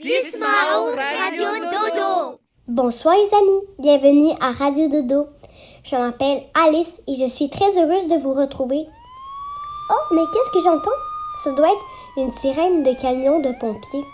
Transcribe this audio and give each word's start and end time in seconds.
Radio 0.00 1.48
Dodo. 1.60 2.38
Bonsoir 2.68 3.16
les 3.16 3.34
amis, 3.34 3.62
bienvenue 3.80 4.30
à 4.40 4.52
Radio 4.52 4.86
Dodo. 4.86 5.26
Je 5.82 5.96
m'appelle 5.96 6.44
Alice 6.54 7.00
et 7.08 7.16
je 7.16 7.26
suis 7.26 7.50
très 7.50 7.76
heureuse 7.76 8.06
de 8.06 8.14
vous 8.14 8.32
retrouver. 8.32 8.86
Oh, 9.90 10.14
mais 10.14 10.22
qu'est-ce 10.32 10.52
que 10.52 10.62
j'entends? 10.62 10.90
Ça 11.42 11.50
doit 11.50 11.66
être 11.66 11.84
une 12.16 12.30
sirène 12.30 12.84
de 12.84 12.92
camion 12.92 13.40
de 13.40 13.50
pompiers. 13.58 14.04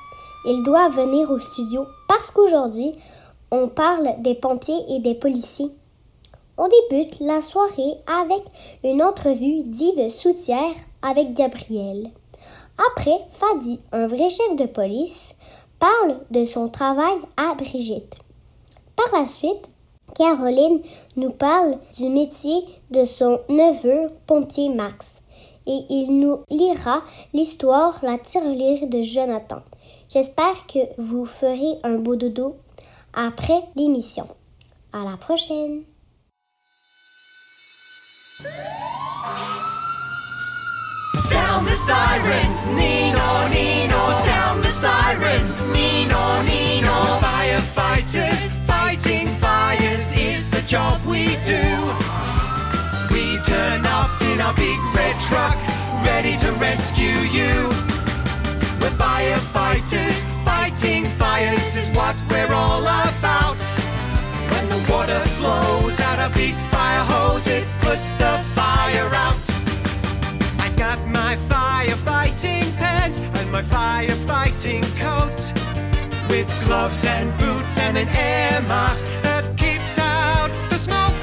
Ils 0.46 0.62
doivent 0.64 0.96
venir 0.96 1.30
au 1.30 1.38
studio 1.38 1.84
parce 2.08 2.30
qu'aujourd'hui, 2.30 2.94
on 3.50 3.68
parle 3.68 4.14
des 4.20 4.36
pompiers 4.36 4.86
et 4.88 5.00
des 5.00 5.14
policiers. 5.14 5.70
On 6.56 6.66
débute 6.66 7.20
la 7.20 7.42
soirée 7.42 7.98
avec 8.06 8.42
une 8.84 9.02
entrevue 9.02 9.64
d'Yves 9.64 10.08
Soutière 10.08 10.74
avec 11.02 11.34
Gabriel. 11.34 12.10
Après, 12.90 13.18
Fadi, 13.30 13.78
un 13.92 14.06
vrai 14.06 14.30
chef 14.30 14.56
de 14.56 14.66
police, 14.66 15.33
de 16.30 16.44
son 16.44 16.68
travail 16.68 17.14
à 17.36 17.54
Brigitte. 17.54 18.16
Par 18.96 19.20
la 19.20 19.26
suite, 19.26 19.68
Caroline 20.14 20.80
nous 21.16 21.30
parle 21.30 21.78
du 21.96 22.08
métier 22.08 22.64
de 22.90 23.04
son 23.04 23.40
neveu 23.48 24.10
pompier 24.26 24.68
Max 24.68 25.22
et 25.66 25.80
il 25.90 26.18
nous 26.20 26.40
lira 26.50 27.02
l'histoire 27.32 27.98
La 28.02 28.18
tirelire 28.18 28.86
de 28.86 29.02
Jonathan. 29.02 29.62
J'espère 30.10 30.66
que 30.66 30.78
vous 30.98 31.24
ferez 31.26 31.78
un 31.82 31.96
beau 31.96 32.16
dodo 32.16 32.56
après 33.12 33.64
l'émission. 33.74 34.28
À 34.92 35.04
la 35.04 35.16
prochaine! 35.16 35.84
Sound 41.24 41.66
the 41.66 41.72
sirens, 41.72 42.66
Nino, 42.74 43.48
Nino. 43.48 44.00
Sound 44.26 44.62
the 44.62 44.68
sirens, 44.68 45.56
Nino, 45.72 46.42
Nino. 46.42 46.96
Firefighters 47.24 48.46
fighting 48.66 49.28
fires 49.36 50.12
is 50.12 50.50
the 50.50 50.60
job 50.68 51.00
we 51.06 51.36
do. 51.40 51.64
We 53.10 53.40
turn 53.40 53.86
up 53.86 54.10
in 54.30 54.38
our 54.42 54.52
big 54.52 54.78
red 54.94 55.18
truck, 55.20 55.56
ready 56.04 56.36
to 56.36 56.52
rescue 56.60 57.18
you. 57.32 57.54
We're 58.80 58.92
firefighters 59.00 60.18
fighting 60.44 61.06
fires 61.16 61.74
is 61.74 61.88
what 61.96 62.14
we're 62.28 62.52
all 62.52 62.82
about. 62.82 63.62
When 64.52 64.68
the 64.68 64.92
water 64.92 65.20
flows 65.40 65.98
out 66.00 66.30
a 66.30 66.34
big 66.34 66.54
fire 66.70 67.04
hose, 67.08 67.46
it 67.46 67.64
puts 67.80 68.12
the 68.16 68.44
fire 68.54 69.08
out. 69.14 69.43
I 70.94 70.96
got 70.96 71.08
my 71.08 71.36
firefighting 71.48 72.76
pants 72.76 73.18
and 73.18 73.50
my 73.50 73.62
firefighting 73.62 74.84
coat 74.96 75.42
with 76.30 76.46
gloves 76.64 77.04
and 77.04 77.36
boots 77.36 77.76
and 77.78 77.98
an 77.98 78.06
air 78.10 78.62
mask 78.68 79.10
that 79.24 79.44
keeps 79.58 79.98
out 79.98 80.52
the 80.70 80.76
smoke. 80.76 81.18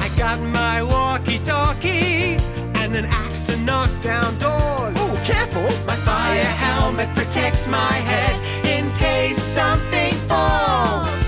I 0.00 0.08
got 0.16 0.40
my 0.40 0.82
walkie-talkie 0.82 2.38
and 2.80 2.96
an 2.96 3.04
axe 3.04 3.42
to 3.42 3.58
knock 3.58 3.90
down 4.02 4.32
doors. 4.38 4.96
Oh, 4.96 5.20
careful! 5.22 5.68
My 5.86 5.96
fire 5.96 6.42
helmet 6.42 7.14
protects 7.14 7.66
my 7.66 7.92
head 7.92 8.34
in 8.64 8.90
case 8.96 9.36
something 9.36 10.14
falls. 10.30 11.26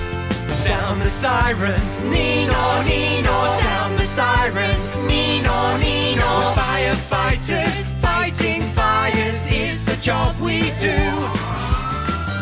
Sound 0.49 1.03
the 1.03 1.11
sirens, 1.11 2.01
Nino, 2.01 2.83
Nino. 2.85 3.37
Sound 3.61 3.98
the 3.98 3.98
sirens, 4.19 4.97
Nino, 5.07 5.77
Nino. 5.79 6.31
Firefighters 6.59 7.77
fighting 8.03 8.63
fires 8.75 9.47
is 9.47 9.85
the 9.85 9.95
job 10.09 10.35
we 10.41 10.59
do. 10.87 10.99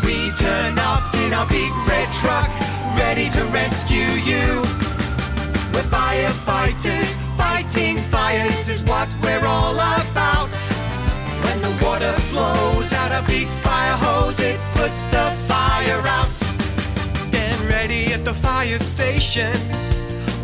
We 0.06 0.16
turn 0.44 0.78
up 0.78 1.04
in 1.22 1.34
our 1.34 1.46
big 1.46 1.70
red 1.86 2.08
truck, 2.20 2.48
ready 2.96 3.28
to 3.28 3.42
rescue 3.52 4.10
you. 4.30 4.46
We're 5.74 5.90
firefighters 5.92 7.10
fighting 7.36 7.98
fires 8.14 8.68
is 8.70 8.82
what 8.84 9.08
we're 9.22 9.44
all 9.44 9.74
about. 9.74 10.54
When 11.44 11.60
the 11.60 11.74
water 11.84 12.14
flows 12.30 12.90
out 12.94 13.12
a 13.12 13.22
big 13.26 13.48
fire 13.64 13.98
hose, 14.04 14.40
it 14.40 14.58
puts 14.78 15.04
the 15.08 15.26
fire 15.46 16.02
out. 16.18 16.36
Stand 17.28 17.60
ready 17.68 18.14
at 18.14 18.24
the 18.24 18.32
fire 18.32 18.78
station, 18.78 19.52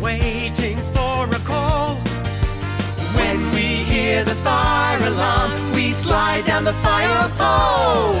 waiting 0.03 0.77
for 0.93 1.23
a 1.31 1.39
call. 1.45 1.95
When 3.15 3.39
we 3.55 3.67
hear 3.91 4.25
the 4.25 4.35
fire 4.35 4.99
alarm, 4.99 5.51
we 5.73 5.93
slide 5.93 6.45
down 6.45 6.65
the 6.65 6.73
fire 6.85 7.29
pole. 7.39 8.19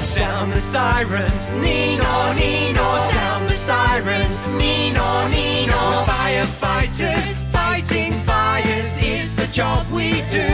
Sound 0.00 0.52
the 0.52 0.58
sirens, 0.58 1.50
Nino, 1.52 2.32
Nino. 2.34 2.86
Sound 3.12 3.48
the 3.48 3.54
sirens, 3.54 4.46
Nino, 4.60 5.08
Nino. 5.28 5.80
Firefighters 6.04 7.32
fighting 7.50 8.12
fires 8.30 8.96
is 9.02 9.34
the 9.34 9.46
job 9.46 9.86
we 9.90 10.20
do. 10.28 10.50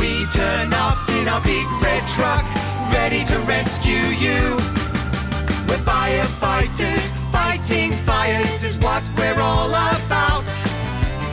We 0.00 0.12
turn 0.30 0.72
up 0.72 0.98
in 1.18 1.26
our 1.26 1.42
big 1.42 1.66
red 1.82 2.06
truck, 2.14 2.44
ready 2.92 3.24
to 3.24 3.36
rescue 3.40 4.06
you. 4.24 4.40
We're 5.66 5.82
firefighters, 5.90 7.17
fighting 7.68 7.92
fires 8.06 8.62
is 8.62 8.78
what 8.78 9.02
we're 9.16 9.38
all 9.40 9.68
about. 9.68 10.48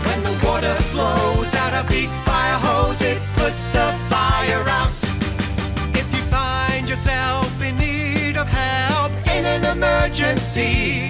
When 0.05 0.23
the 0.23 0.45
water 0.45 0.75
flows 0.91 1.53
out 1.55 1.85
a 1.85 1.87
big 1.87 2.09
fire 2.25 2.59
hose, 2.59 3.01
it 3.01 3.19
puts 3.35 3.67
the 3.67 3.93
fire 4.09 4.63
out. 4.67 4.91
If 5.95 6.07
you 6.13 6.21
find 6.23 6.89
yourself 6.89 7.61
in 7.61 7.77
need 7.77 8.37
of 8.37 8.47
help 8.47 9.11
in 9.33 9.45
an 9.45 9.63
emergency, 9.65 11.07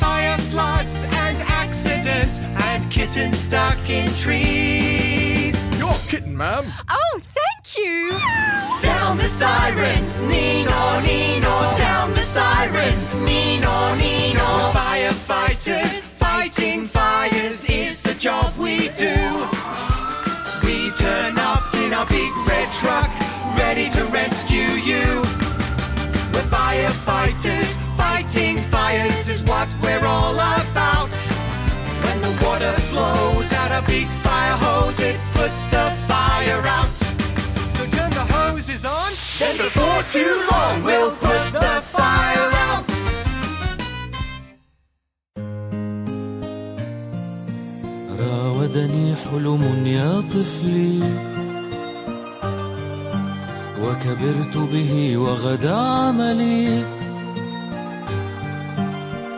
fire 0.00 0.38
floods 0.50 1.04
and 1.04 1.36
accidents 1.62 2.40
and 2.40 2.90
kittens 2.90 3.38
stuck 3.38 3.90
in 3.90 4.06
trees. 4.14 5.62
Your 5.78 5.94
kitten, 6.08 6.36
ma'am. 6.36 6.64
Oh, 6.88 7.20
thank 7.20 7.35
you. 7.74 8.18
Sound 8.70 9.18
the 9.18 9.24
sirens, 9.24 10.24
Nino, 10.26 11.00
Nino. 11.00 11.54
Sound 11.76 12.14
the 12.14 12.22
sirens, 12.22 13.14
Nino, 13.24 13.94
Nino. 13.96 14.48
Firefighters 14.76 16.00
fighting 16.00 16.86
fires 16.86 17.64
is 17.64 18.00
the 18.02 18.14
job 18.14 18.56
we 18.58 18.88
do. 18.90 19.16
We 20.64 20.90
turn 20.96 21.38
up 21.38 21.64
in 21.74 21.92
our 21.92 22.06
big 22.06 22.32
red 22.46 22.70
truck, 22.72 23.10
ready 23.58 23.88
to 23.90 24.04
rescue 24.06 24.70
you. 24.90 25.06
We're 26.32 26.48
firefighters 26.52 27.70
fighting 27.96 28.58
fires 28.70 29.28
is 29.28 29.42
what 29.42 29.68
we're 29.82 30.06
all 30.06 30.34
about. 30.34 31.14
When 32.04 32.20
the 32.20 32.32
water 32.44 32.72
flows 32.90 33.52
out 33.52 33.82
a 33.82 33.86
big 33.86 34.06
fire 34.22 34.56
hose, 34.56 35.00
it 35.00 35.18
puts 35.34 35.66
the 35.66 36.05
then 39.40 39.56
before 39.64 40.02
too 40.14 40.34
long 40.50 40.74
we'll 40.88 41.14
put 41.24 41.44
the 41.64 41.74
fire 41.94 42.50
out. 42.68 42.88
راودني 48.20 49.06
حلم 49.22 49.62
يا 49.86 50.20
طفلي. 50.32 51.00
وكبرت 53.82 54.56
به 54.72 55.16
وغدا 55.16 55.76
عملي. 55.76 56.84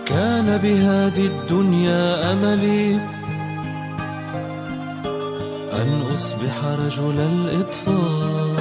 كان 0.07 0.59
بهذه 0.63 1.27
الدنيا 1.27 2.33
أملي. 2.33 3.01
أن 5.73 6.03
أصبح 6.15 6.57
رجل 6.65 7.19
الإطفاء 7.21 8.58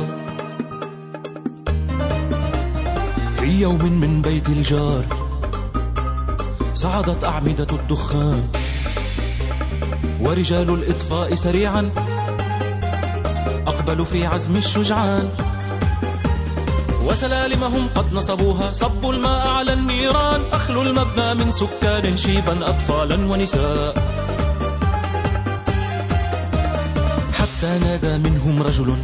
في 3.58 3.64
يوم 3.64 3.94
من 4.02 4.22
بيت 4.22 4.50
الجار 4.50 5.06
صعدت 6.74 7.24
أعمدة 7.24 7.68
الدخان. 7.72 8.44
ورجال 10.22 10.70
الإطفاء 10.70 11.36
سريعا 11.36 11.90
أقبلوا 13.68 14.06
في 14.06 14.26
عزم 14.26 14.56
الشجعان. 14.56 15.30
وسلالمهم 17.06 17.88
قد 17.96 18.14
نصبوها 18.14 18.74
صبوا 18.74 19.14
الماء 19.14 19.48
على 19.48 19.74
النيران. 19.74 20.42
أخلوا 20.52 20.84
المبنى 20.84 21.34
من 21.34 21.52
سكان 21.52 22.18
شيبا 22.18 22.70
أطفالا 22.70 23.16
ونساء. 23.26 23.94
حتى 27.34 27.80
نادى 27.80 28.18
منهم 28.18 28.64
رجل 28.64 28.96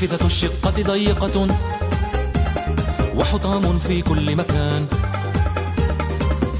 نافذة 0.00 0.26
الشقة 0.26 0.82
ضيقة 0.82 1.46
وحطام 3.14 3.78
في 3.78 4.02
كل 4.02 4.36
مكان. 4.36 4.86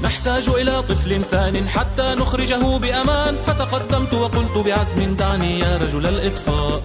نحتاج 0.03 0.49
إلى 0.49 0.83
طفل 0.83 1.23
ثان 1.31 1.69
حتى 1.69 2.15
نخرجه 2.15 2.77
بأمان. 2.77 3.37
فتقدمت 3.37 4.13
وقلت 4.13 4.57
بعزم 4.57 5.15
دعني 5.15 5.59
يا 5.59 5.77
رجل 5.77 6.05
الإطفاء. 6.05 6.81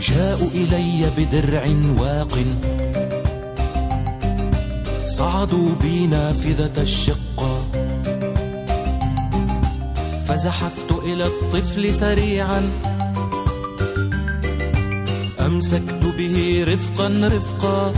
جاءوا 0.00 0.50
إلي 0.54 1.10
بدرع 1.16 1.64
واق. 1.98 2.38
صعدوا 5.06 5.74
بي 5.82 6.06
نافذة 6.06 6.82
الشقة. 6.82 7.62
فزحفت 10.28 10.91
إلى 11.04 11.26
الطفل 11.26 11.94
سريعا. 11.94 12.70
أمسكت 15.40 16.04
به 16.18 16.66
رفقا 16.68 17.08
رفقا. 17.08 17.92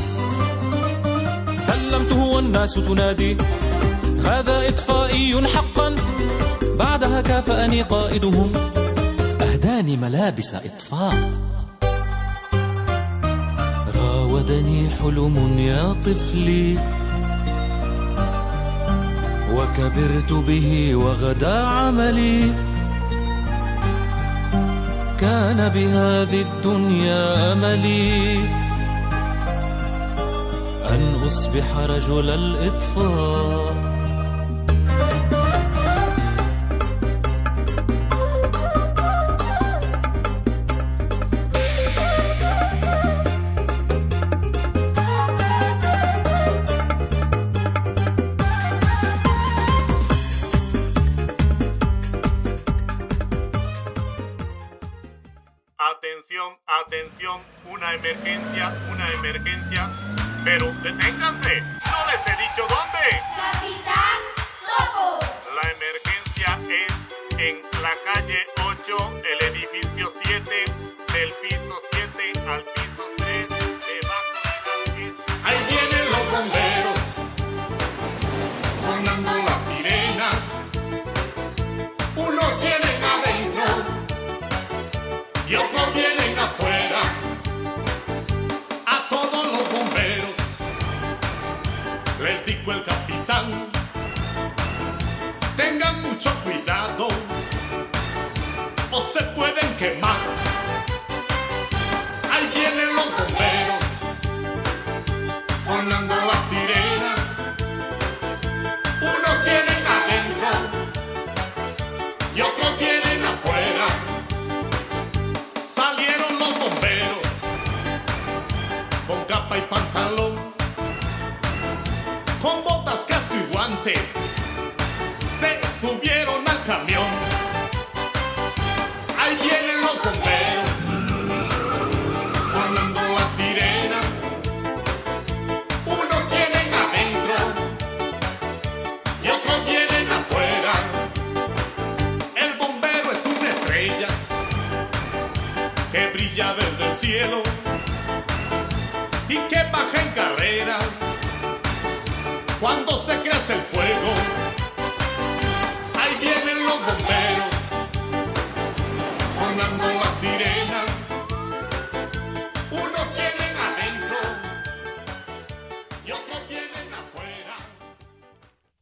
سلمته 1.58 2.24
والناس 2.24 2.74
تنادي. 2.74 3.36
هذا 4.24 4.68
إطفائي 4.68 5.48
حقا. 5.48 5.94
بعدها 6.78 7.20
كافأني 7.20 7.82
قائدهم. 7.82 8.52
أهداني 9.40 9.96
ملابس 9.96 10.54
إطفاء. 10.54 11.32
راودني 13.96 14.88
حلم 14.90 15.58
يا 15.58 15.96
طفلي. 16.04 16.78
وكبرت 19.54 20.32
به 20.32 20.94
وغدا 20.94 21.64
عملي. 21.64 22.73
كان 25.24 25.68
بهذه 25.68 26.40
الدنيا 26.40 27.52
أملي. 27.52 28.38
أن 30.90 31.22
أصبح 31.26 31.76
رجل 31.76 32.30
الإطفاء. 32.30 33.63
Yeah. 59.74 60.03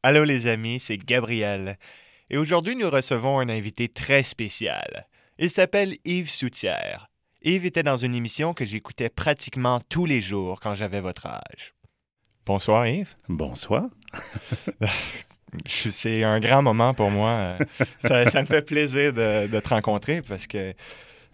Allô 0.05 0.25
les 0.25 0.49
amis, 0.49 0.81
c'est 0.81 0.99
Gabriel. 0.99 1.79
Et 2.29 2.37
aujourd'hui, 2.37 2.75
nous 2.75 2.91
recevons 2.91 3.39
un 3.39 3.49
invité 3.49 3.89
très 3.89 4.25
spécial. 4.25 5.07
Il 5.39 5.49
s'appelle 5.49 5.97
Yves 6.05 6.29
Soutière. 6.29 7.09
Yves 7.43 7.67
était 7.67 7.85
dans 7.85 7.97
une 7.97 8.17
émission 8.17 8.53
que 8.53 8.65
j'écoutais 8.65 9.09
pratiquement 9.09 9.79
tous 9.89 10.05
les 10.05 10.21
jours 10.21 10.59
quand 10.59 10.75
j'avais 10.75 11.01
votre 11.01 11.27
âge. 11.27 11.75
Bonsoir 12.45 12.89
Yves. 12.89 13.15
Bonsoir. 13.29 13.85
C'est 15.67 16.25
un 16.25 16.41
grand 16.41 16.63
moment 16.63 16.95
pour 16.95 17.13
moi. 17.13 17.57
Ça, 18.01 18.27
ça 18.27 18.41
me 18.41 18.47
fait 18.47 18.63
plaisir 18.63 19.13
de, 19.13 19.47
de 19.47 19.61
te 19.61 19.69
rencontrer 19.69 20.21
parce 20.21 20.49
que, 20.49 20.75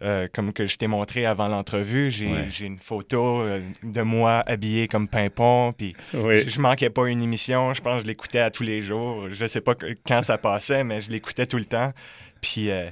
euh, 0.02 0.28
comme 0.32 0.52
que 0.52 0.66
je 0.66 0.76
t'ai 0.76 0.86
montré 0.86 1.26
avant 1.26 1.48
l'entrevue, 1.48 2.10
j'ai 2.10 2.26
Ouais. 2.32 2.48
une 2.60 2.78
photo 2.78 3.40
euh, 3.40 3.60
de 3.82 4.02
moi 4.02 4.42
habillé 4.46 4.86
comme 4.88 5.08
Pimpon. 5.08 5.72
Puis 5.76 5.94
Oui. 6.14 6.40
je, 6.40 6.50
je 6.50 6.60
manquais 6.60 6.90
pas 6.90 7.06
une 7.08 7.22
émission. 7.22 7.72
Je 7.72 7.80
pense 7.80 7.94
que 7.96 8.02
je 8.02 8.06
l'écoutais 8.06 8.38
à 8.40 8.50
tous 8.50 8.62
les 8.62 8.82
jours. 8.82 9.28
Je 9.30 9.46
sais 9.46 9.60
pas 9.60 9.74
quand 10.06 10.22
ça 10.22 10.38
passait, 10.38 10.84
mais 10.84 11.00
je 11.00 11.10
l'écoutais 11.10 11.46
tout 11.46 11.56
le 11.58 11.64
temps. 11.64 11.92
Puis 12.40 12.70
euh, 12.70 12.88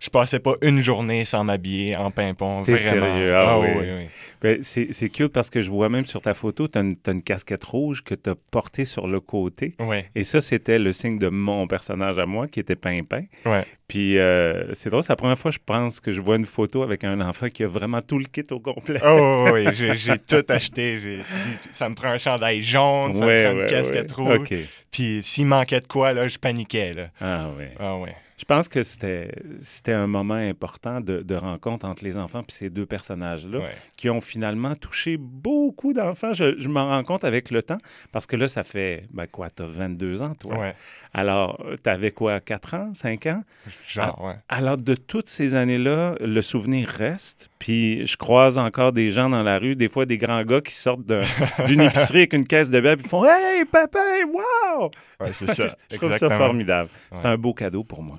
Je 0.00 0.10
passais 0.10 0.38
pas 0.38 0.54
une 0.62 0.82
journée 0.82 1.24
sans 1.24 1.44
m'habiller 1.44 1.96
en 1.96 2.10
pimpon. 2.10 2.62
T'es 2.62 2.74
vraiment. 2.74 3.06
sérieux? 3.06 3.34
Ah, 3.34 3.58
oui. 3.58 3.68
oui, 3.76 3.86
oui. 3.98 4.06
Ben, 4.40 4.62
c'est 4.62 5.08
cute 5.08 5.32
parce 5.32 5.50
que 5.50 5.62
je 5.62 5.70
vois 5.70 5.88
même 5.88 6.06
sur 6.06 6.22
ta 6.22 6.32
photo, 6.32 6.68
tu 6.68 6.78
as, 6.78 6.82
une 6.82 7.22
casquette 7.22 7.64
rouge 7.64 8.04
que 8.04 8.14
tu 8.14 8.30
as 8.30 8.36
portée 8.50 8.84
sur 8.84 9.08
le 9.08 9.20
côté. 9.20 9.74
Et 10.14 10.24
ça, 10.24 10.40
c'était 10.40 10.78
le 10.78 10.92
signe 10.92 11.18
de 11.18 11.28
mon 11.28 11.66
personnage 11.66 12.18
à 12.18 12.26
moi 12.26 12.46
qui 12.46 12.60
était 12.60 12.76
Pimpin. 12.76 13.24
Ouais. 13.44 13.64
Puis 13.88 14.18
euh, 14.18 14.74
c'est 14.74 14.90
drôle, 14.90 15.02
c'est 15.02 15.08
la 15.08 15.16
première 15.16 15.38
fois, 15.38 15.50
je 15.50 15.58
pense, 15.64 15.98
que 15.98 16.12
je 16.12 16.20
vois 16.20 16.36
une 16.36 16.44
photo 16.44 16.82
avec 16.82 17.04
un 17.04 17.20
enfant 17.20 17.48
qui 17.48 17.64
a 17.64 17.68
vraiment 17.68 18.02
tout 18.02 18.18
le 18.18 18.26
kit 18.26 18.44
au 18.50 18.60
complet. 18.60 19.00
Oh 19.04 19.48
oui, 19.52 19.64
j'ai 19.72 20.18
tout 20.18 20.44
acheté. 20.48 20.98
Dit, 20.98 21.68
ça 21.72 21.88
me 21.88 21.94
prend 21.94 22.08
un 22.08 22.18
chandail 22.18 22.62
jaune, 22.62 23.14
ça 23.14 23.26
Ouais, 23.26 23.48
me 23.48 23.50
prend 23.50 23.62
une 23.62 23.66
casquette 23.66 24.12
rouge. 24.12 24.48
Puis 24.90 25.22
s'il 25.22 25.46
manquait 25.46 25.80
de 25.80 25.86
quoi, 25.86 26.12
là, 26.12 26.28
je 26.28 26.38
paniquais. 26.38 26.92
Là. 26.92 27.08
Ah 27.20 27.48
oui. 27.58 27.64
Ah 27.80 27.96
oui. 27.96 28.10
Je 28.38 28.44
pense 28.44 28.68
que 28.68 28.82
c'était 28.84 29.32
c'était 29.62 29.92
un 29.92 30.06
moment 30.06 30.34
important 30.34 31.00
de, 31.00 31.22
de 31.22 31.34
rencontre 31.34 31.84
entre 31.86 32.04
les 32.04 32.16
enfants 32.16 32.42
puis 32.44 32.54
ces 32.56 32.70
deux 32.70 32.86
personnages-là 32.86 33.58
Ouais. 33.58 33.70
qui 33.96 34.08
ont 34.10 34.20
finalement 34.20 34.74
touché 34.76 35.16
beaucoup 35.18 35.92
d'enfants. 35.92 36.32
Je, 36.32 36.56
je 36.58 36.68
m'en 36.68 36.86
rends 36.88 37.02
compte 37.02 37.24
avec 37.24 37.50
le 37.50 37.62
temps 37.64 37.78
parce 38.12 38.26
que 38.26 38.36
là, 38.36 38.46
ça 38.48 38.62
fait, 38.62 39.04
ben 39.10 39.26
quoi, 39.26 39.50
t'as 39.50 39.66
22 39.66 40.22
ans, 40.22 40.34
toi? 40.34 40.56
Ouais. 40.58 40.74
Alors, 41.12 41.60
t'avais 41.82 42.12
quoi, 42.12 42.38
4 42.40 42.74
ans, 42.74 42.94
5 42.94 43.26
ans? 43.26 43.42
Genre, 43.88 44.24
ouais. 44.24 44.34
Alors, 44.48 44.76
de 44.76 44.94
toutes 44.94 45.28
ces 45.28 45.54
années-là, 45.54 46.14
le 46.20 46.40
souvenir 46.42 46.88
reste. 46.88 47.50
Puis, 47.58 48.06
je 48.06 48.16
croise 48.16 48.56
encore 48.56 48.92
des 48.92 49.10
gens 49.10 49.28
dans 49.28 49.42
la 49.42 49.58
rue, 49.58 49.74
des 49.74 49.88
fois 49.88 50.06
des 50.06 50.16
grands 50.18 50.44
gars 50.44 50.60
qui 50.60 50.74
sortent 50.74 51.04
d'un- 51.04 51.24
d'une 51.66 51.80
épicerie 51.80 52.18
avec 52.18 52.32
une 52.34 52.46
caisse 52.46 52.70
de 52.70 52.80
bière 52.80 52.96
puis 52.96 53.08
font 53.08 53.24
Hey, 53.24 53.64
papa, 53.64 53.98
wow! 54.32 54.90
Ouais, 55.20 55.32
c'est 55.32 55.48
ça. 55.50 55.76
je 55.90 55.96
trouve 55.96 56.16
ça 56.16 56.30
formidable. 56.30 56.88
C'est 57.14 57.26
un 57.26 57.36
beau 57.36 57.52
cadeau 57.52 57.82
pour 57.82 58.02
moi. 58.02 58.18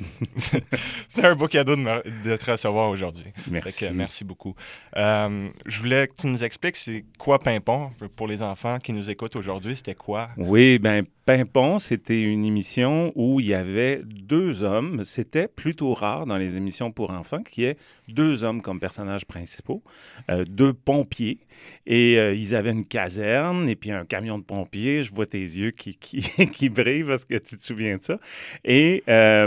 C'est 1.08 1.24
un 1.24 1.34
beau 1.34 1.48
cadeau 1.48 1.76
de, 1.76 1.80
me- 1.82 2.02
de 2.24 2.36
te 2.36 2.50
recevoir 2.50 2.90
aujourd'hui. 2.90 3.26
Merci. 3.50 3.86
Que, 3.86 3.92
merci 3.92 4.24
beaucoup. 4.24 4.54
Euh, 4.96 5.48
je 5.66 5.78
voulais 5.80 6.08
que 6.08 6.14
tu 6.20 6.26
nous 6.26 6.42
expliques 6.44 6.76
c'est 6.76 7.04
quoi 7.18 7.38
Pimpon 7.38 7.90
pour 8.16 8.26
les 8.28 8.42
enfants 8.42 8.78
qui 8.78 8.92
nous 8.92 9.10
écoutent 9.10 9.36
aujourd'hui? 9.36 9.76
C'était 9.76 9.94
quoi? 9.94 10.30
Oui, 10.36 10.78
ben 10.78 11.04
Pimpon, 11.24 11.78
c'était 11.78 12.20
une 12.20 12.44
émission 12.44 13.12
où 13.14 13.38
il 13.38 13.46
y 13.46 13.54
avait 13.54 14.00
deux 14.04 14.62
hommes. 14.64 15.04
C'était 15.04 15.46
plutôt 15.48 15.94
rare 15.94 16.26
dans 16.26 16.36
les 16.36 16.56
émissions 16.56 16.90
pour 16.90 17.10
enfants 17.10 17.42
qu'il 17.42 17.64
y 17.64 17.66
ait 17.68 17.76
deux 18.08 18.42
hommes 18.44 18.60
comme 18.60 18.80
personnages 18.80 19.24
principaux, 19.24 19.82
euh, 20.30 20.44
deux 20.44 20.72
pompiers. 20.72 21.38
Et 21.86 22.18
euh, 22.18 22.34
ils 22.34 22.54
avaient 22.56 22.72
une 22.72 22.84
caserne 22.84 23.68
et 23.68 23.76
puis 23.76 23.92
un 23.92 24.04
camion 24.04 24.38
de 24.38 24.42
pompiers. 24.44 25.02
Je 25.04 25.14
vois 25.14 25.26
tes 25.26 25.38
yeux 25.40 25.70
qui, 25.70 25.94
qui, 25.96 26.22
qui 26.52 26.68
brillent 26.68 27.04
parce 27.04 27.24
que 27.24 27.34
tu 27.38 27.56
te 27.56 27.62
souviens 27.62 27.98
de 27.98 28.02
ça. 28.02 28.18
Et 28.64 29.04
euh, 29.08 29.46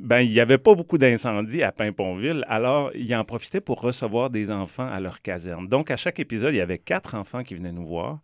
ben, 0.00 0.20
il 0.20 0.30
n'y 0.30 0.40
avait 0.40 0.58
pas 0.58 0.74
beaucoup 0.74 0.98
d'incendies 0.98 1.62
à 1.62 1.72
Pimponville. 1.72 2.44
Alors, 2.48 2.90
ils 2.94 3.14
en 3.14 3.24
profitaient 3.24 3.60
pour 3.60 3.80
recevoir 3.80 4.30
des 4.30 4.50
enfants 4.50 4.88
à 4.88 5.00
leur 5.00 5.22
caserne. 5.22 5.68
Donc, 5.68 5.90
à 5.90 5.96
chaque 5.96 6.20
épisode, 6.20 6.54
il 6.54 6.58
y 6.58 6.60
avait 6.60 6.78
quatre 6.78 7.14
enfants 7.14 7.42
qui 7.42 7.54
venaient 7.54 7.72
nous 7.72 7.86
voir, 7.86 8.20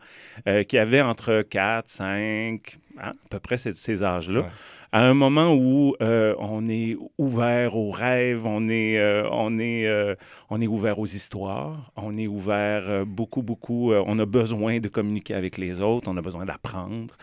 euh, 0.47 0.63
qui 0.63 0.79
avaient 0.79 1.03
entre 1.03 1.43
4, 1.43 1.89
5, 1.89 2.79
hein, 2.99 3.03
à 3.03 3.13
peu 3.31 3.39
près 3.39 3.59
ces, 3.59 4.03
âges-là. 4.03 4.47
À 4.95 5.01
un 5.09 5.15
moment 5.15 5.53
où 5.53 5.97
euh, 6.01 6.37
on 6.39 6.69
est 6.69 6.97
ouvert 7.19 7.75
aux 7.75 7.91
rêves, 7.91 8.47
on 8.47 8.69
est, 8.69 8.97
euh, 8.97 9.29
on, 9.33 9.59
est, 9.59 9.89
euh, 9.89 10.15
on 10.51 10.61
est 10.61 10.69
ouvert 10.69 11.01
aux 11.01 11.07
histoires, 11.07 11.91
on 11.97 12.17
est 12.17 12.29
ouvert 12.29 13.05
beaucoup, 13.05 13.43
beaucoup. 13.43 13.93
on 13.93 14.19
a 14.21 14.25
besoin 14.25 14.79
de 14.79 14.87
communiquer 14.87 15.35
avec 15.35 15.59
les 15.59 15.81
autres, 15.81 16.09
on 16.09 16.17
a 16.17 16.23
besoin 16.23 16.45
d'apprendre, 16.45 17.17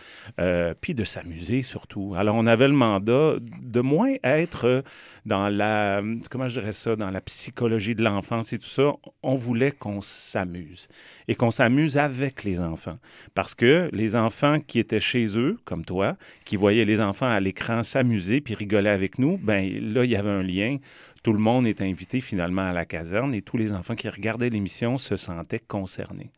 puis 0.82 0.92
de 0.92 1.02
s'amuser 1.04 1.62
surtout. 1.62 2.12
Alors, 2.14 2.36
on 2.36 2.44
avait 2.44 2.68
le 2.68 2.74
mandat 2.74 3.36
de 3.40 3.80
moins 3.80 4.16
être 4.22 4.84
dans 5.24 5.48
la, 5.48 6.02
comment 6.30 6.48
je 6.48 6.60
ça, 6.72 6.94
dans 6.94 7.10
la 7.10 7.22
psychologie 7.22 7.94
de 7.94 8.04
l'enfance 8.04 8.52
et 8.52 8.58
tout 8.58 8.68
ça. 8.68 8.92
On 9.22 9.34
voulait 9.34 9.70
qu'on 9.70 10.02
s'amuse 10.02 10.88
et 11.26 11.34
qu'on 11.36 11.50
s'amuse 11.50 11.96
avec 11.96 12.44
les 12.44 12.60
enfants. 12.60 12.98
Parce 13.34 13.54
que 13.54 13.88
les 13.92 14.14
enfants 14.14 14.58
qui 14.60 14.78
étaient 14.78 15.00
chez 15.00 15.38
eux, 15.38 15.56
comme 15.64 15.86
toi, 15.86 16.16
qui 16.44 16.56
voyaient 16.56 16.84
les 16.84 17.00
enfants 17.00 17.30
à 17.30 17.40
l'écran 17.40 17.61
s'amuser 17.82 18.40
puis 18.40 18.54
rigoler 18.54 18.90
avec 18.90 19.18
nous, 19.18 19.38
ben 19.38 19.62
là, 19.94 20.04
il 20.04 20.10
y 20.10 20.16
avait 20.16 20.30
un 20.30 20.42
lien. 20.42 20.78
Tout 21.22 21.32
le 21.32 21.38
monde 21.38 21.66
est 21.66 21.80
invité 21.80 22.20
finalement 22.20 22.62
à 22.62 22.72
la 22.72 22.84
caserne 22.84 23.34
et 23.34 23.42
tous 23.42 23.56
les 23.56 23.72
enfants 23.72 23.94
qui 23.94 24.08
regardaient 24.08 24.50
l'émission 24.50 24.98
se 24.98 25.16
sentaient 25.16 25.60
concernés. 25.60 26.30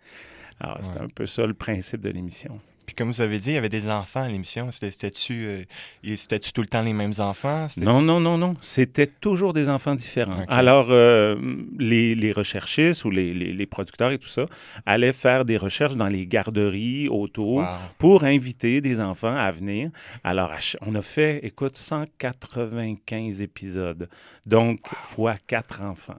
Alors, 0.60 0.78
c'était 0.82 1.00
un 1.00 1.08
peu 1.08 1.26
ça 1.26 1.46
le 1.46 1.54
principe 1.54 2.00
de 2.00 2.10
l'émission. 2.10 2.60
Puis 2.94 3.02
comme 3.02 3.10
vous 3.10 3.20
avez 3.22 3.40
dit, 3.40 3.50
il 3.50 3.54
y 3.54 3.56
avait 3.56 3.68
des 3.68 3.90
enfants 3.90 4.22
à 4.22 4.28
l'émission. 4.28 4.70
C'était- 4.70 4.92
C'était-tu 4.92 5.46
euh, 5.48 6.16
tout 6.54 6.60
le 6.62 6.68
temps 6.68 6.82
les 6.82 6.92
mêmes 6.92 7.12
enfants? 7.18 7.66
Non, 7.76 8.00
non, 8.00 8.20
non, 8.20 8.38
non. 8.38 8.52
C'était 8.60 9.08
toujours 9.08 9.52
des 9.52 9.68
enfants 9.68 9.96
différents. 9.96 10.44
Alors, 10.46 10.86
euh, 10.90 11.34
les, 11.76 12.14
les 12.14 12.30
recherchistes 12.30 13.04
ou 13.04 13.10
les, 13.10 13.34
les- 13.34 13.52
les 13.52 13.66
producteurs 13.66 14.12
et 14.12 14.18
tout 14.18 14.28
ça 14.28 14.46
allaient 14.86 15.12
faire 15.12 15.44
des 15.44 15.56
recherches 15.56 15.96
dans 15.96 16.06
les 16.06 16.24
garderies 16.28 17.08
autour 17.08 17.56
Wow. 17.56 17.66
pour 17.98 18.22
inviter 18.22 18.80
des 18.80 19.00
enfants 19.00 19.34
à 19.34 19.50
venir. 19.50 19.90
Alors, 20.22 20.52
on 20.82 20.94
a 20.94 21.02
fait, 21.02 21.40
écoute, 21.44 21.76
195 21.76 23.40
épisodes. 23.42 24.08
Donc, 24.46 24.80
fois 25.02 25.34
quatre 25.48 25.82
enfants. 25.82 26.18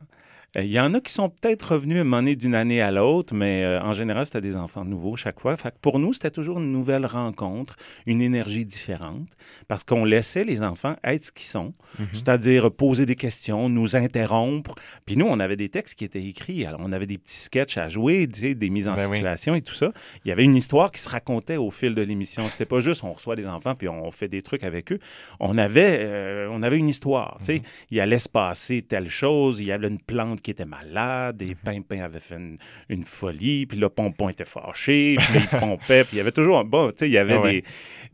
Euh, 0.58 0.64
Il 0.64 0.72
y 0.72 0.80
en 0.80 0.94
a 0.94 1.00
qui 1.02 1.12
sont 1.12 1.30
peut-être 1.30 1.74
revenus 1.74 1.98
à 1.98 2.02
un 2.02 2.04
moment 2.04 2.18
donné 2.18 2.36
d'une 2.36 2.56
année 2.56 2.82
à 2.82 2.92
l'autre, 2.92 3.34
mais 3.34 3.64
euh, 3.64 3.82
en 3.82 3.94
général, 3.94 4.26
c'était 4.26 4.42
des 4.42 4.56
enfants 4.56 4.86
nouveaux 4.86 5.16
chaque 5.16 5.40
fois. 5.40 5.56
Fait 5.58 5.70
que 5.72 5.76
pour 5.82 6.00
nous, 6.00 6.14
c'était 6.14 6.32
toujours 6.32 6.60
une 6.60 6.72
nouvelle 6.72 7.06
rencontre, 7.06 7.76
une 8.06 8.22
énergie 8.22 8.66
différente, 8.66 9.28
parce 9.68 9.84
qu'on 9.84 10.06
laissait 10.06 10.44
les 10.44 10.64
enfants 10.64 10.96
être 11.04 11.26
ce 11.26 11.32
qu'ils 11.32 11.48
sont, 11.48 11.74
Mhm. 12.00 12.08
c'est-à-dire 12.14 12.72
poser 12.72 13.06
des 13.06 13.16
questions, 13.16 13.70
nous 13.70 13.96
interrompre. 13.96 14.76
Puis 15.06 15.18
nous, 15.18 15.26
on 15.26 15.40
avait 15.40 15.56
des 15.58 15.70
textes 15.70 15.96
qui 15.96 16.06
étaient 16.06 16.24
écrits. 16.24 16.66
Alors, 16.66 16.82
on 16.84 16.92
avait 16.92 17.08
des 17.08 17.18
petits 17.18 17.36
sketchs 17.36 17.78
à 17.78 17.88
jouer, 17.90 18.28
des 18.28 18.70
mises 18.70 18.88
en 18.88 18.94
Ben 18.96 19.08
oui. 19.10 19.18
situation 19.18 19.56
et 19.56 19.62
tout 19.62 19.74
ça. 19.74 19.92
Il 20.24 20.30
y 20.30 20.32
avait 20.32 20.44
une 20.44 20.56
histoire 20.56 20.92
qui 20.92 21.00
se 21.02 21.10
racontait 21.10 21.58
au 21.58 21.72
fil 21.72 21.96
de 21.96 22.02
l'émission. 22.02 22.48
C'était 22.50 22.66
pas 22.66 22.80
juste 22.80 23.04
on 23.04 23.12
reçoit 23.14 23.36
des 23.36 23.48
enfants 23.48 23.76
puis 23.76 23.90
on 23.90 24.12
fait 24.12 24.28
des 24.28 24.42
trucs 24.42 24.64
avec 24.64 24.92
eux. 24.92 25.00
On 25.40 25.58
avait, 25.58 25.98
euh, 26.02 26.48
on 26.52 26.64
avait 26.64 26.78
une 26.78 26.90
histoire. 26.90 27.38
tu 27.40 27.46
sais. 27.46 27.62
Il 27.92 28.00
allait 28.00 28.20
se 28.20 28.30
passer 28.30 28.82
telle 28.82 29.10
chose. 29.10 29.60
Il 29.60 29.68
y 29.68 29.72
avait 29.72 29.88
une 29.88 30.00
plante 30.00 30.42
qui 30.46 30.52
était 30.52 30.66
malade 30.66 31.42
et 31.42 31.56
Pimpin 31.56 32.02
avait 32.04 32.20
fait 32.20 32.36
une, 32.36 32.58
une 32.90 33.04
folie. 33.04 33.66
Puis 33.66 33.78
là, 33.80 33.90
Pompon 33.90 34.30
était 34.30 34.46
fâché. 34.46 35.16
Puis 35.20 35.40
il 35.52 35.60
pompait. 35.60 36.04
Puis 36.04 36.14
il 36.14 36.18
y 36.18 36.20
avait 36.22 36.32
toujours 36.32 36.60
un 36.60 36.64
bon, 36.64 36.90
tu 36.92 36.98
sais, 37.00 37.08
il 37.10 37.14
y 37.14 37.18
avait 37.18 37.34
Ah 37.34 37.42
ouais. 37.42 37.64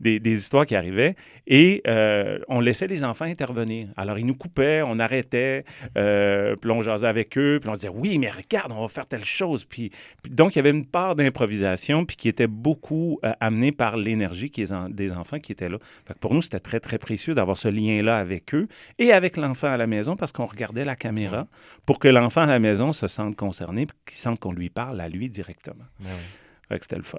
des, 0.00 0.12
des, 0.12 0.20
des 0.20 0.38
histoires 0.38 0.64
qui 0.66 0.74
arrivaient. 0.74 1.14
Et 1.46 1.82
euh, 1.88 2.38
on 2.48 2.60
laissait 2.60 2.86
les 2.86 3.02
enfants 3.04 3.24
intervenir. 3.24 3.88
Alors, 3.96 4.18
ils 4.18 4.24
nous 4.26 4.34
coupaient, 4.36 4.80
on 4.82 4.98
arrêtait, 5.00 5.64
euh, 5.98 6.54
puis 6.56 6.70
on 6.70 6.80
jasait 6.82 7.06
avec 7.08 7.36
eux, 7.36 7.58
puis 7.60 7.68
on 7.68 7.74
disait 7.74 7.88
Oui, 7.88 8.16
mais 8.18 8.30
regarde, 8.30 8.72
on 8.72 8.80
va 8.80 8.88
faire 8.88 9.06
telle 9.06 9.24
chose. 9.24 9.64
Puis, 9.64 9.90
puis 10.22 10.32
donc, 10.32 10.54
il 10.54 10.58
y 10.58 10.60
avait 10.60 10.70
une 10.70 10.86
part 10.86 11.16
d'improvisation, 11.16 12.04
puis 12.04 12.16
qui 12.16 12.28
était 12.28 12.46
beaucoup 12.46 13.18
euh, 13.24 13.32
amenée 13.40 13.72
par 13.72 13.96
l'énergie 13.96 14.50
qui 14.50 14.62
est 14.62 14.72
en- 14.72 14.88
des 14.88 15.12
enfants 15.12 15.40
qui 15.40 15.50
étaient 15.52 15.68
là. 15.68 15.78
Fait 16.06 16.14
que 16.14 16.18
pour 16.20 16.32
nous, 16.32 16.42
c'était 16.42 16.60
très, 16.60 16.78
très 16.80 16.98
précieux 16.98 17.34
d'avoir 17.34 17.56
ce 17.56 17.68
lien-là 17.68 18.16
avec 18.18 18.54
eux 18.54 18.68
et 18.98 19.12
avec 19.12 19.36
l'enfant 19.36 19.68
à 19.72 19.76
la 19.76 19.86
maison 19.88 20.16
parce 20.16 20.30
qu'on 20.32 20.46
regardait 20.46 20.84
la 20.84 20.94
caméra 20.96 21.48
pour 21.86 21.98
que 21.98 22.06
l'enfant 22.08 22.21
à 22.34 22.46
la 22.46 22.58
maison 22.58 22.92
se 22.92 23.08
sente 23.08 23.36
concerné, 23.36 23.86
puis 23.86 23.96
qu'il 24.06 24.18
sente 24.18 24.38
qu'on 24.38 24.52
lui 24.52 24.70
parle 24.70 25.00
à 25.00 25.08
lui 25.08 25.28
directement. 25.28 25.84
Ben 26.00 26.10
oui. 26.10 26.24
Fait 26.68 26.78
que 26.78 26.84
c'était 26.84 26.96
le 26.96 27.02
fun. 27.02 27.18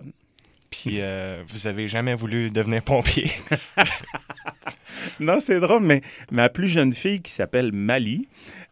Puis 0.70 1.02
euh, 1.02 1.44
vous 1.48 1.68
avez 1.68 1.88
jamais 1.88 2.16
voulu 2.16 2.50
devenir 2.50 2.82
pompier? 2.82 3.32
Non, 5.20 5.40
c'est 5.40 5.60
drôle, 5.60 5.84
mais 5.84 6.02
ma 6.32 6.50
plus 6.50 6.68
jeune 6.68 6.92
fille 6.92 7.22
qui 7.22 7.32
s'appelle 7.32 7.72
Mali, 7.72 8.28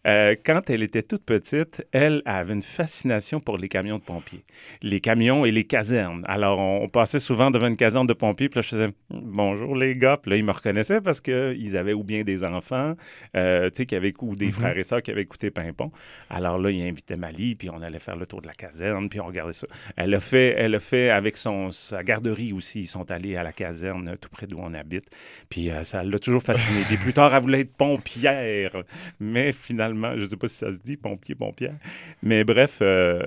euh, 0.07 0.35
quand 0.43 0.69
elle 0.69 0.81
était 0.83 1.03
toute 1.03 1.23
petite, 1.23 1.85
elle 1.91 2.21
avait 2.25 2.53
une 2.53 2.61
fascination 2.61 3.39
pour 3.39 3.57
les 3.57 3.69
camions 3.69 3.97
de 3.99 4.03
pompiers. 4.03 4.43
Les 4.81 4.99
camions 4.99 5.45
et 5.45 5.51
les 5.51 5.63
casernes. 5.65 6.23
Alors, 6.27 6.59
on, 6.59 6.81
on 6.83 6.89
passait 6.89 7.19
souvent 7.19 7.51
devant 7.51 7.67
une 7.67 7.75
caserne 7.77 8.07
de 8.07 8.13
pompiers, 8.13 8.49
puis 8.49 8.57
là, 8.57 8.61
je 8.61 8.69
faisais 8.69 8.89
Bonjour 9.09 9.75
les 9.75 9.95
gars. 9.95 10.17
Puis 10.21 10.31
là, 10.31 10.37
ils 10.37 10.43
me 10.43 10.51
reconnaissaient 10.51 11.01
parce 11.01 11.21
qu'ils 11.21 11.77
avaient 11.77 11.93
ou 11.93 12.03
bien 12.03 12.23
des 12.23 12.43
enfants, 12.43 12.95
euh, 13.35 13.69
tu 13.69 13.77
sais, 13.77 13.85
qui 13.85 13.95
avaient, 13.95 14.13
ou 14.21 14.35
des 14.35 14.47
Mhm. 14.47 14.51
frères 14.51 14.77
et 14.77 14.83
sœurs 14.83 15.01
qui 15.03 15.11
avaient 15.11 15.21
écouté 15.21 15.51
Pimpon. 15.51 15.91
Alors 16.29 16.57
là, 16.57 16.71
ils 16.71 16.81
invitaient 16.87 17.17
Mali, 17.17 17.55
puis 17.55 17.69
on 17.69 17.81
allait 17.81 17.99
faire 17.99 18.15
le 18.15 18.25
tour 18.25 18.41
de 18.41 18.47
la 18.47 18.53
caserne, 18.53 19.09
puis 19.09 19.19
on 19.19 19.25
regardait 19.27 19.53
ça. 19.53 19.67
Elle 19.95 20.13
a 20.15 20.19
fait, 20.19 20.55
elle 20.57 20.75
a 20.75 20.79
fait 20.79 21.09
avec 21.11 21.37
son, 21.37 21.71
sa 21.71 22.03
garderie 22.03 22.53
aussi. 22.53 22.81
Ils 22.81 22.87
sont 22.87 23.09
allés 23.11 23.35
à 23.35 23.43
la 23.43 23.51
caserne 23.53 24.07
euh, 24.09 24.15
tout 24.19 24.29
près 24.29 24.47
d'où 24.47 24.57
on 24.59 24.73
habite. 24.73 25.05
Puis 25.49 25.69
euh, 25.69 25.83
ça 25.83 26.03
l'a 26.03 26.17
toujours 26.19 26.41
fasciné. 26.41 26.81
Puis 26.87 26.97
plus 26.97 27.13
tard, 27.13 27.33
elle 27.35 27.41
voulait 27.43 27.61
être 27.61 27.73
pompière. 27.75 28.71
Mais 29.19 29.51
finalement, 29.51 29.90
je 29.93 30.21
ne 30.21 30.25
sais 30.25 30.37
pas 30.37 30.47
si 30.47 30.55
ça 30.55 30.71
se 30.71 30.79
dit, 30.79 30.97
pompier, 30.97 31.35
pompière. 31.35 31.75
Mais 32.23 32.43
bref, 32.43 32.79
euh, 32.81 33.21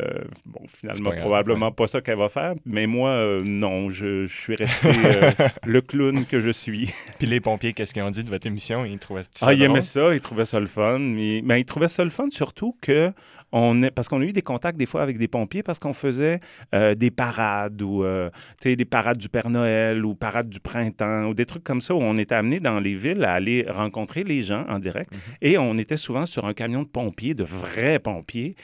bon, 0.47 0.61
finalement, 0.69 1.11
pas 1.11 1.17
grave, 1.17 1.25
probablement 1.27 1.73
pas 1.73 1.87
ça 1.87 2.01
qu'elle 2.01 2.19
va 2.19 2.29
faire. 2.29 2.55
Mais 2.65 2.87
moi, 2.87 3.11
euh, 3.11 3.43
non, 3.45 3.91
je, 3.91 4.27
je 4.27 4.35
suis 4.35 4.55
resté 4.57 4.89
euh, 5.05 5.31
le 5.67 5.81
clown 5.81 6.25
que 6.27 6.41
je 6.41 6.51
suis. 6.51 6.91
Puis 7.19 7.27
les 7.27 7.41
pompiers, 7.41 7.73
qu'est-ce 7.73 7.93
qu'ils 7.95 8.03
ont 8.03 8.11
dit 8.11 8.25
de 8.25 8.31
votre 8.31 8.47
émission? 8.47 8.85
Ils 8.85 8.99
trouvaient 8.99 9.23
ça 9.33 9.47
Ah, 9.49 9.53
il 9.53 9.59
drôle? 9.59 9.71
aimait 9.71 9.81
ça, 9.83 10.15
il 10.15 10.21
trouvait 10.21 10.45
ça 10.45 10.61
le 10.61 10.67
fun. 10.67 10.99
Mais, 10.99 11.41
mais 11.45 11.61
il 11.61 11.65
trouvait 11.65 11.89
ça 11.89 12.05
le 12.05 12.11
fun 12.11 12.27
surtout 12.31 12.77
que 12.81 13.13
on 13.57 13.83
est, 13.83 13.93
parce 13.93 14.09
qu'on 14.09 14.21
a 14.21 14.25
eu 14.25 14.33
des 14.33 14.43
contacts 14.43 14.77
des 14.77 14.85
fois 14.85 15.03
avec 15.03 15.17
des 15.17 15.29
pompiers 15.29 15.63
parce 15.63 15.79
qu'on 15.79 15.93
faisait 15.93 16.41
euh, 16.75 16.97
des 16.97 17.13
parades 17.13 17.81
ou 17.83 18.03
euh, 18.03 18.29
des 18.65 18.85
parades 18.85 19.17
du 19.17 19.29
Père 19.29 19.49
Noël 19.49 20.05
ou 20.05 20.17
parades 20.17 20.49
du 20.49 20.59
printemps 20.59 21.27
ou 21.27 21.35
des 21.35 21.47
trucs 21.47 21.63
comme 21.63 21.81
ça 21.81 21.95
où 21.95 22.03
on 22.03 22.17
était 22.17 22.35
amené 22.35 22.59
dans 22.59 22.81
les 22.81 22.97
villes 22.97 23.23
à 23.23 23.35
aller 23.35 23.65
rencontrer 23.69 24.25
les 24.25 24.43
gens 24.43 24.65
en 24.69 24.81
direct. 24.81 25.13
Mhm. 25.13 25.21
Et 25.41 25.57
on 25.57 25.79
était 25.79 25.97
souvent 25.97 26.27
sur 26.27 26.47
un 26.47 26.53
camion 26.53 26.83
de 26.83 26.89
pompiers, 26.89 27.35
de 27.35 27.45
vrais 27.45 28.01
pompiers. 28.01 28.57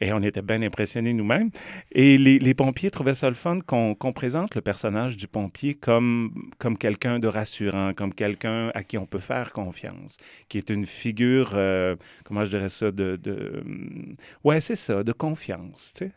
Et 0.00 0.12
on 0.12 0.22
était 0.22 0.42
bien 0.42 0.62
impressionnés 0.62 1.12
nous-mêmes. 1.12 1.50
Et 1.90 2.18
les, 2.18 2.38
les 2.38 2.54
pompiers 2.54 2.90
trouvaient 2.90 3.14
ça 3.14 3.28
le 3.28 3.34
fun 3.34 3.58
qu'on 3.66 3.96
qu'on 3.96 4.12
présente 4.12 4.54
le 4.54 4.60
personnage 4.60 5.16
du 5.16 5.26
pompier 5.26 5.74
comme, 5.74 6.32
comme 6.58 6.78
quelqu'un 6.78 7.18
de 7.18 7.26
rassurant, 7.26 7.92
comme 7.94 8.14
quelqu'un 8.14 8.70
à 8.74 8.82
qui 8.84 8.96
on 8.96 9.06
peut 9.06 9.18
faire 9.18 9.52
confiance, 9.52 10.16
qui 10.48 10.56
est 10.56 10.70
une 10.70 10.86
figure, 10.86 11.50
euh, 11.54 11.96
comment 12.24 12.44
je 12.44 12.50
dirais 12.50 12.68
ça, 12.68 12.90
de... 12.90 13.16
de 13.16 13.64
ouais, 14.44 14.60
c'est 14.60 14.76
ça, 14.76 15.02
de 15.04 15.12
confiance, 15.12 15.92
tu 15.96 16.06
sais. 16.06 16.12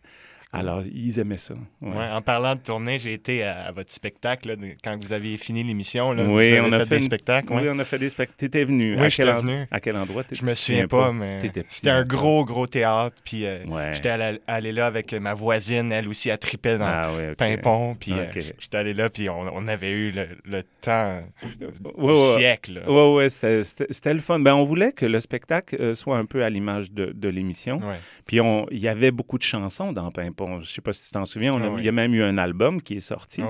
Alors, 0.53 0.84
ils 0.93 1.17
aimaient 1.17 1.38
ça. 1.38 1.53
ouais. 1.81 1.89
Ouais, 1.89 2.10
en 2.12 2.22
parlant 2.22 2.55
de 2.55 2.60
tournée, 2.60 3.00
j'ai 3.00 3.13
été 3.13 3.43
à, 3.43 3.67
à 3.67 3.72
votre 3.72 3.89
spectacle 3.91 4.50
là, 4.50 4.55
de- 4.58 4.75
quand 4.84 4.98
vous 5.01 5.13
aviez 5.13 5.38
fini 5.38 5.63
l'émission. 5.63 6.10
Oui, 6.10 6.53
on 6.62 6.72
a 6.74 6.86
fait, 6.86 6.98
des 6.98 7.01
spectacles. 7.03 7.53
Oui, 7.53 7.62
on 7.70 7.79
a 7.79 7.86
fait 7.86 7.98
des 8.00 8.10
spectacles. 8.10 8.38
Tu 8.38 8.46
étais 8.46 8.63
venu. 8.65 8.96
Oui, 9.00 9.05
à, 9.05 9.10
quel 9.10 9.29
en- 9.29 9.39
venu. 9.39 9.65
à 9.72 9.79
quel 9.79 9.96
endroit? 9.96 10.24
Je 10.29 10.43
me 10.43 10.53
souviens 10.53 10.88
pas, 10.89 11.13
mais 11.13 11.39
c'était 11.70 11.89
un 11.89 12.03
gros, 12.03 12.43
gros 12.43 12.67
théâtre. 12.67 13.15
Puis 13.24 13.46
euh, 13.46 13.60
j'étais 13.93 14.10
allé, 14.10 14.39
allé 14.46 14.72
là 14.74 14.88
avec 14.88 15.13
ma 15.13 15.34
voisine, 15.34 15.89
elle 15.93 16.10
aussi, 16.10 16.27
elle 16.27 16.38
tripait 16.38 16.77
dans 16.77 16.86
Ah 16.86 17.12
oui, 17.17 17.29
ok. 17.31 17.38
Pimpon. 17.38 17.96
Puis 17.98 18.12
euh, 18.12 18.25
j'étais 18.60 18.77
allé 18.77 18.93
là, 18.93 19.10
puis 19.10 19.29
on, 19.29 19.39
on 19.55 19.67
avait 19.70 19.91
eu 19.91 20.12
le, 20.12 20.27
le 20.43 20.63
temps 20.81 21.22
du 21.98 22.15
siècle. 22.38 22.74
là. 22.74 22.91
Ouais, 22.91 23.15
ouais, 23.15 23.29
c'était- 23.29 24.13
le 24.13 24.20
fun. 24.20 24.39
Ben, 24.39 24.53
on 24.55 24.65
voulait 24.65 24.91
que 24.91 25.05
le 25.05 25.20
spectacle 25.22 25.77
euh, 25.79 25.96
soit 25.96 26.17
un 26.17 26.25
peu 26.25 26.43
à 26.43 26.50
l'image 26.50 26.91
de, 26.91 27.13
de 27.15 27.29
l'émission. 27.29 27.77
Ouais. 27.77 27.96
Puis 28.25 28.41
on- 28.41 28.67
il 28.70 28.79
y 28.79 28.89
avait 28.89 29.12
beaucoup 29.12 29.38
de 29.38 29.43
chansons 29.43 29.93
dans 29.93 30.12
Pimpon. 30.12 30.40
Je 30.62 30.71
sais 30.71 30.81
pas 30.81 30.93
si 30.93 31.05
tu 31.07 31.12
t'en 31.12 31.25
souviens. 31.25 31.53
On 31.53 31.62
a- 31.62 31.67
Ah 31.67 31.75
Il 31.77 31.83
y 31.86 31.89
a 31.89 31.91
même 31.91 32.13
eu 32.13 32.21
un 32.24 32.38
album 32.38 32.81
qui 32.81 32.95
est 32.95 33.00
sorti. 33.00 33.41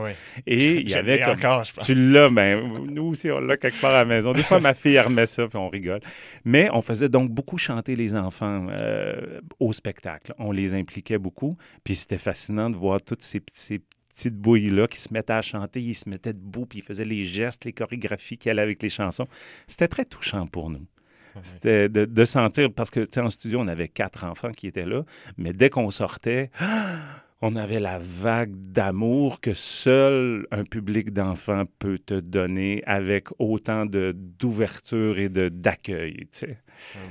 Et 0.48 0.80
il 0.82 0.88
y 0.88 0.92
Je 0.94 0.98
avait 0.98 1.18
l'ai 1.18 1.24
comme... 1.24 1.38
encore, 1.38 1.64
je 1.64 1.74
pense. 1.74 1.86
Tu 1.86 1.94
l'as, 1.94 2.30
ben, 2.30 2.60
nous 2.90 3.04
aussi, 3.08 3.30
on 3.32 3.40
l'a 3.40 3.58
quelque 3.58 3.80
part 3.82 3.92
à 3.92 4.00
la 4.00 4.06
maison. 4.06 4.32
Des 4.34 4.44
fois, 4.44 4.60
ma 4.60 4.74
fille, 4.74 5.00
remet 5.00 5.26
ça, 5.26 5.48
puis 5.48 5.58
on 5.58 5.70
rigole. 5.70 6.00
Mais 6.46 6.70
on 6.74 6.82
faisait 6.82 7.10
donc 7.10 7.30
beaucoup 7.32 7.58
chanter 7.58 7.96
les 7.96 8.16
enfants 8.16 8.68
euh, 8.82 9.40
au 9.60 9.74
spectacle. 9.74 10.34
On 10.40 10.52
les 10.52 10.74
impliquait 10.74 11.18
beaucoup. 11.18 11.58
Puis 11.84 11.96
c'était 11.96 12.18
fascinant 12.18 12.70
de 12.70 12.76
voir 12.76 13.02
toutes 13.02 13.22
ces, 13.24 13.40
petits- 13.40 13.82
petites 14.14 14.36
bouilles-là 14.36 14.88
qui 14.88 15.00
se 15.00 15.14
mettaient 15.14 15.34
à 15.34 15.42
chanter, 15.42 15.80
ils 15.82 15.94
se 15.96 16.08
mettaient 16.10 16.34
debout, 16.34 16.66
puis 16.66 16.80
ils 16.80 16.84
faisaient 16.84 17.06
les 17.06 17.24
gestes, 17.24 17.66
les 17.66 17.74
chorégraphies 17.74 18.38
qui 18.38 18.50
allaient 18.50 18.62
avec 18.62 18.82
les 18.84 18.90
chansons. 18.90 19.28
C'était 19.68 19.88
très 19.88 20.06
touchant 20.06 20.46
pour 20.48 20.70
nous. 20.70 20.86
C'était 21.44 21.90
de, 21.90 22.06
de 22.06 22.26
sentir, 22.26 22.72
parce 22.74 22.90
que, 22.90 23.00
tu 23.02 23.08
sais, 23.14 23.22
en 23.22 23.30
studio, 23.30 23.60
on 23.62 23.68
avait 23.68 23.88
quatre 23.88 24.24
enfants 24.26 24.52
qui 24.52 24.68
étaient 24.68 24.86
là, 24.86 25.04
mais 25.38 25.54
dès 25.54 25.70
qu'on 25.70 25.90
sortait, 25.92 26.52
on 27.44 27.56
avait 27.56 27.80
la 27.80 27.98
vague 28.00 28.54
d'amour 28.56 29.40
que 29.42 29.54
seul 29.56 30.46
un 30.52 30.64
public 30.64 31.12
d'enfants 31.12 31.64
peut 31.80 31.98
te 31.98 32.14
donner 32.20 32.84
avec 32.86 33.30
autant 33.40 33.86
de- 33.88 34.16
d'ouverture 34.16 35.18
et 35.18 35.28
de- 35.30 35.50
d'accueil, 35.50 36.28
tu 36.32 36.40
sais. 36.40 36.58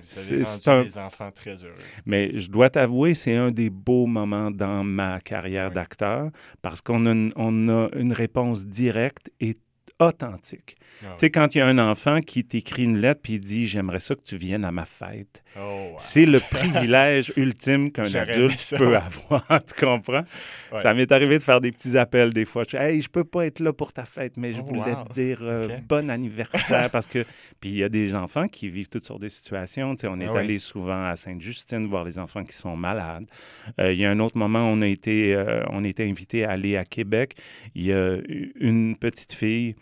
C'est- 0.03 0.45
c'est 0.83 0.85
des 0.85 0.99
enfants 0.99 1.31
très 1.33 1.65
heureux. 1.65 1.75
mais 2.07 2.39
je 2.39 2.49
dois 2.51 2.71
t'avouer, 2.71 3.15
c'est 3.15 3.35
un 3.37 3.51
des 3.51 3.71
beaux 3.71 4.07
moments 4.07 4.51
dans 4.51 4.85
ma 4.85 5.19
carrière 5.21 5.71
d'acteur 5.71 6.31
parce 6.63 6.81
qu'on 6.81 7.07
a, 7.07 7.11
une- 7.13 7.33
on 7.37 7.69
a 7.69 7.89
une 7.97 8.13
réponse 8.13 8.67
directe 8.67 9.31
et 9.41 9.57
authentique. 10.01 10.77
Ah 11.03 11.09
Tu 11.15 11.21
sais, 11.21 11.31
quand 11.31 11.55
il 11.55 11.59
y 11.59 11.61
a 11.61 11.67
un 11.67 11.79
enfant 11.79 12.21
qui 12.21 12.45
t'écrit 12.45 12.85
une 12.85 12.99
lettre 12.99 13.21
puis 13.23 13.35
il 13.35 13.41
dit 13.41 13.67
J'aimerais 13.67 14.01
ça 14.01 14.15
que 14.15 14.23
tu 14.23 14.37
viennes 14.37 14.65
à 14.65 14.73
ma 14.73 14.85
fête. 14.85 15.43
Oh, 15.57 15.61
wow. 15.93 15.97
C'est 15.99 16.27
le 16.27 16.41
privilège 16.41 17.33
ultime 17.37 17.91
qu'un 17.91 18.13
adulte 18.15 18.75
peut 18.77 18.97
avoir. 19.31 19.45
tu 19.65 19.75
comprends? 19.85 20.25
Ouais. 20.73 20.83
Ça 20.83 20.95
m'est 20.95 21.11
arrivé 21.11 21.39
de 21.39 21.43
faire 21.43 21.61
des 21.61 21.73
petits 21.73 21.97
appels 21.99 22.33
des 22.33 22.45
fois. 22.45 22.65
Je 22.65 22.77
dis, 22.77 22.83
Hey, 22.83 23.01
je 23.03 23.09
peux 23.09 23.25
pas 23.25 23.47
être 23.47 23.61
là 23.61 23.73
pour 23.73 23.93
ta 23.93 24.05
fête, 24.05 24.37
mais 24.37 24.53
je 24.53 24.61
Oh, 24.61 24.65
voulais 24.65 24.93
wow. 24.95 25.05
te 25.09 25.13
dire 25.13 25.39
euh, 25.43 25.69
bon 25.89 26.11
anniversaire 26.11 26.91
parce 26.93 27.07
que. 27.07 27.25
Puis 27.61 27.71
il 27.71 27.77
y 27.77 27.85
a 27.85 27.89
des 27.89 28.15
enfants 28.15 28.49
qui 28.49 28.69
vivent 28.69 28.89
toutes 28.89 29.05
sortes 29.07 29.23
de 29.23 29.29
situations. 29.29 29.95
Tu 29.95 30.03
sais, 30.03 30.07
on 30.09 30.21
est 30.21 30.27
Ah 30.27 30.33
oui. 30.33 30.39
allé 30.39 30.59
souvent 30.59 31.05
à 31.07 31.17
Sainte-Justine 31.17 31.87
voir 31.87 32.05
les 32.05 32.19
enfants 32.19 32.45
qui 32.45 32.55
sont 32.55 32.77
malades. 32.77 33.27
Euh, 33.81 33.93
il 33.93 33.99
y 33.99 34.05
a 34.05 34.11
un 34.11 34.19
autre 34.21 34.37
moment, 34.39 34.67
on 34.71 34.81
a 34.83 34.87
été, 34.87 35.35
euh, 35.35 35.63
on 35.71 35.85
a 35.85 35.89
été 35.89 36.09
invité 36.09 36.45
à 36.45 36.51
aller 36.53 36.77
à 36.77 36.85
Québec. 36.85 37.35
Il 37.75 37.85
y 37.85 37.93
a 37.93 38.19
une 38.61 38.97
petite 38.97 39.33
fille 39.33 39.75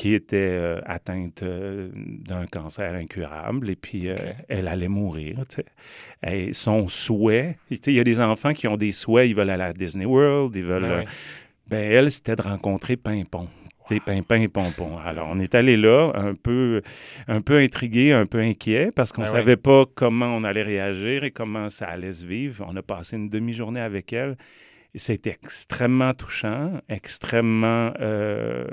qui 0.00 0.14
était 0.14 0.36
euh, 0.38 0.80
atteinte 0.86 1.42
euh, 1.42 1.90
d'un 1.94 2.46
cancer 2.46 2.94
incurable 2.94 3.68
et 3.68 3.76
puis 3.76 4.08
euh, 4.08 4.16
elle 4.48 4.66
allait 4.66 4.88
mourir. 4.88 5.36
Et 6.26 6.54
son 6.54 6.88
souhait, 6.88 7.58
il 7.70 7.92
y 7.92 8.00
a 8.00 8.04
des 8.04 8.18
enfants 8.18 8.54
qui 8.54 8.66
ont 8.66 8.78
des 8.78 8.92
souhaits, 8.92 9.28
ils 9.28 9.34
veulent 9.34 9.50
aller 9.50 9.62
à 9.62 9.74
Disney 9.74 10.06
World, 10.06 10.56
ils 10.56 10.64
veulent... 10.64 10.88
Ben 10.88 10.98
oui. 11.00 11.04
ben, 11.66 11.92
elle, 11.92 12.10
c'était 12.10 12.34
de 12.34 12.40
rencontrer 12.40 12.96
Pimpon. 12.96 13.46
Sais, 13.84 14.00
Pimpin 14.00 14.40
et 14.40 14.48
Pompon. 14.48 14.96
Alors, 15.04 15.28
on 15.30 15.38
est 15.38 15.54
allé 15.54 15.76
là, 15.76 16.12
un 16.14 16.34
peu, 16.34 16.80
un 17.28 17.42
peu 17.42 17.58
intrigué, 17.58 18.14
un 18.14 18.24
peu 18.24 18.38
inquiet, 18.38 18.92
parce 18.96 19.12
qu'on 19.12 19.20
ne 19.20 19.26
Ah 19.26 19.32
ouais. 19.32 19.38
savait 19.40 19.56
pas 19.58 19.84
comment 19.94 20.34
on 20.34 20.44
allait 20.44 20.62
réagir 20.62 21.24
et 21.24 21.30
comment 21.30 21.68
ça 21.68 21.88
allait 21.88 22.12
se 22.12 22.24
vivre. 22.24 22.64
On 22.66 22.74
a 22.74 22.82
passé 22.82 23.16
une 23.16 23.28
demi-journée 23.28 23.80
avec 23.80 24.14
elle. 24.14 24.38
C'était 24.94 25.36
extrêmement 25.42 26.14
touchant, 26.14 26.80
extrêmement... 26.88 27.92
euh, 28.00 28.64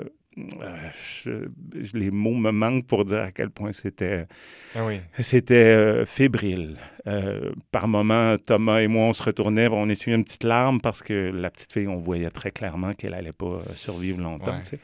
je- 1.22 1.96
les 1.96 2.10
mots 2.10 2.34
me 2.34 2.50
manquent 2.50 2.86
pour 2.86 3.04
dire 3.04 3.20
à 3.22 3.30
quel 3.32 3.50
point 3.50 3.72
c'était 3.72 4.26
Ah 4.74 4.84
oui. 4.86 5.00
c'était 5.18 5.54
euh, 5.54 6.04
fébrile. 6.06 6.76
Euh, 7.06 7.52
par 7.72 7.88
moments, 7.88 8.36
Thomas 8.38 8.80
et 8.80 8.88
moi, 8.88 9.04
on 9.06 9.12
se 9.12 9.22
retournait, 9.22 9.68
on 9.68 9.88
essuyait 9.88 10.16
une 10.16 10.24
petite 10.24 10.44
larme 10.44 10.80
parce 10.80 11.02
que 11.02 11.30
la 11.34 11.50
petite 11.50 11.72
fille, 11.72 11.88
on 11.88 11.96
voyait 11.98 12.30
très 12.30 12.50
clairement 12.50 12.92
qu'elle 12.92 13.14
allait 13.14 13.32
pas 13.32 13.46
euh, 13.46 13.62
survivre 13.74 14.20
longtemps. 14.20 14.56
Ouais. 14.72 14.78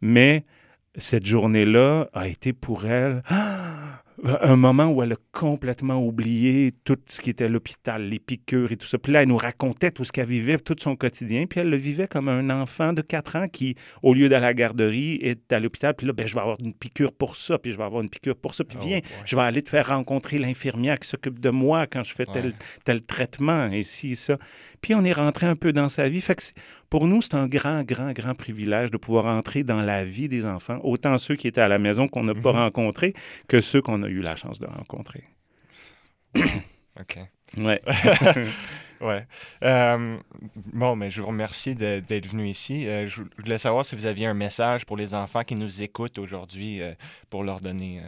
Mais 0.00 0.44
cette 0.96 1.24
journée-là 1.26 2.08
a 2.12 2.26
été 2.28 2.52
pour 2.52 2.84
elle 2.86 3.22
un 4.42 4.56
moment 4.56 4.86
où 4.88 5.02
elle 5.02 5.12
a 5.12 5.16
complètement 5.32 6.04
oublié 6.04 6.72
tout 6.84 6.98
ce 7.06 7.20
qui 7.20 7.30
était 7.30 7.48
l'hôpital, 7.48 8.02
les 8.08 8.18
piqûres 8.18 8.70
et 8.70 8.76
tout 8.76 8.86
ça. 8.86 8.98
Puis 8.98 9.12
là, 9.12 9.22
elle 9.22 9.28
nous 9.28 9.36
racontait 9.36 9.90
tout 9.90 10.04
ce 10.04 10.12
qu'elle 10.12 10.26
vivait, 10.26 10.58
tout 10.58 10.76
son 10.78 10.94
quotidien. 10.94 11.46
Puis 11.46 11.60
elle 11.60 11.70
le 11.70 11.76
vivait 11.76 12.06
comme 12.06 12.28
un 12.28 12.50
enfant 12.50 12.92
de 12.92 13.00
4 13.00 13.36
ans 13.36 13.48
qui, 13.48 13.76
au 14.02 14.12
lieu 14.12 14.28
d'aller 14.28 14.44
à 14.44 14.48
la 14.48 14.54
garderie, 14.54 15.18
est 15.22 15.50
à 15.52 15.58
l'hôpital. 15.58 15.94
Puis 15.94 16.06
là, 16.06 16.12
ben, 16.12 16.26
je 16.26 16.34
vais 16.34 16.40
avoir 16.40 16.58
une 16.60 16.74
piqûre 16.74 17.12
pour 17.12 17.36
ça, 17.36 17.58
puis 17.58 17.72
je 17.72 17.76
vais 17.78 17.84
avoir 17.84 18.02
une 18.02 18.10
piqûre 18.10 18.36
pour 18.36 18.54
ça. 18.54 18.62
Puis 18.64 18.76
Oh, 18.80 18.84
viens, 18.84 18.96
ouais. 18.98 19.02
je 19.24 19.36
vais 19.36 19.42
aller 19.42 19.62
te 19.62 19.68
faire 19.70 19.86
rencontrer 19.88 20.38
l'infirmière 20.38 20.98
qui 20.98 21.08
s'occupe 21.08 21.38
de 21.40 21.50
moi 21.50 21.86
quand 21.86 22.02
je 22.04 22.12
fais 22.14 22.26
tel, 22.26 22.46
Ouais. 22.46 22.52
tel 22.84 23.02
traitement, 23.02 23.70
et 23.70 23.84
ça. 23.84 24.36
Puis 24.82 24.94
on 24.94 25.04
est 25.04 25.12
rentré 25.12 25.46
un 25.46 25.56
peu 25.56 25.72
dans 25.72 25.88
sa 25.88 26.08
vie. 26.08 26.20
Fait 26.20 26.34
que 26.34 26.42
c'est- 26.42 26.54
pour 26.90 27.06
nous, 27.06 27.22
c'est 27.22 27.34
un 27.34 27.46
grand, 27.46 27.84
grand, 27.84 28.12
grand 28.12 28.34
privilège 28.34 28.90
de 28.90 28.96
pouvoir 28.96 29.26
entrer 29.26 29.62
dans 29.62 29.80
la 29.82 30.04
vie 30.04 30.28
des 30.28 30.44
enfants, 30.44 30.80
autant 30.82 31.16
ceux 31.18 31.36
qui 31.36 31.46
étaient 31.48 31.60
à 31.60 31.68
la 31.68 31.78
maison 31.78 32.08
qu'on 32.08 32.24
n'a 32.24 32.34
pas 32.34 32.52
Mhm. 32.52 32.58
rencontrés 32.58 33.14
que 33.46 33.60
ceux 33.60 33.80
qu'on 33.80 34.02
a 34.02 34.09
eu 34.12 34.20
la 34.20 34.36
chance 34.36 34.58
de 34.58 34.66
rencontrer. 34.66 35.24
OK. 37.00 37.18
Ouais. 37.56 37.80
ouais. 39.00 39.26
Euh, 39.64 40.18
bon, 40.54 40.96
mais 40.96 41.10
je 41.10 41.20
vous 41.20 41.28
remercie 41.28 41.74
d'être 41.74 42.26
venu 42.26 42.48
ici. 42.48 42.86
Euh, 42.86 43.08
je 43.08 43.22
voulais 43.38 43.58
savoir 43.58 43.84
si 43.84 43.96
vous 43.96 44.06
aviez 44.06 44.26
un 44.26 44.34
message 44.34 44.86
pour 44.86 44.96
les 44.96 45.14
enfants 45.14 45.44
qui 45.44 45.54
nous 45.54 45.82
écoutent 45.82 46.18
aujourd'hui 46.18 46.80
euh, 46.80 46.94
pour 47.28 47.42
leur 47.44 47.60
donner. 47.60 48.02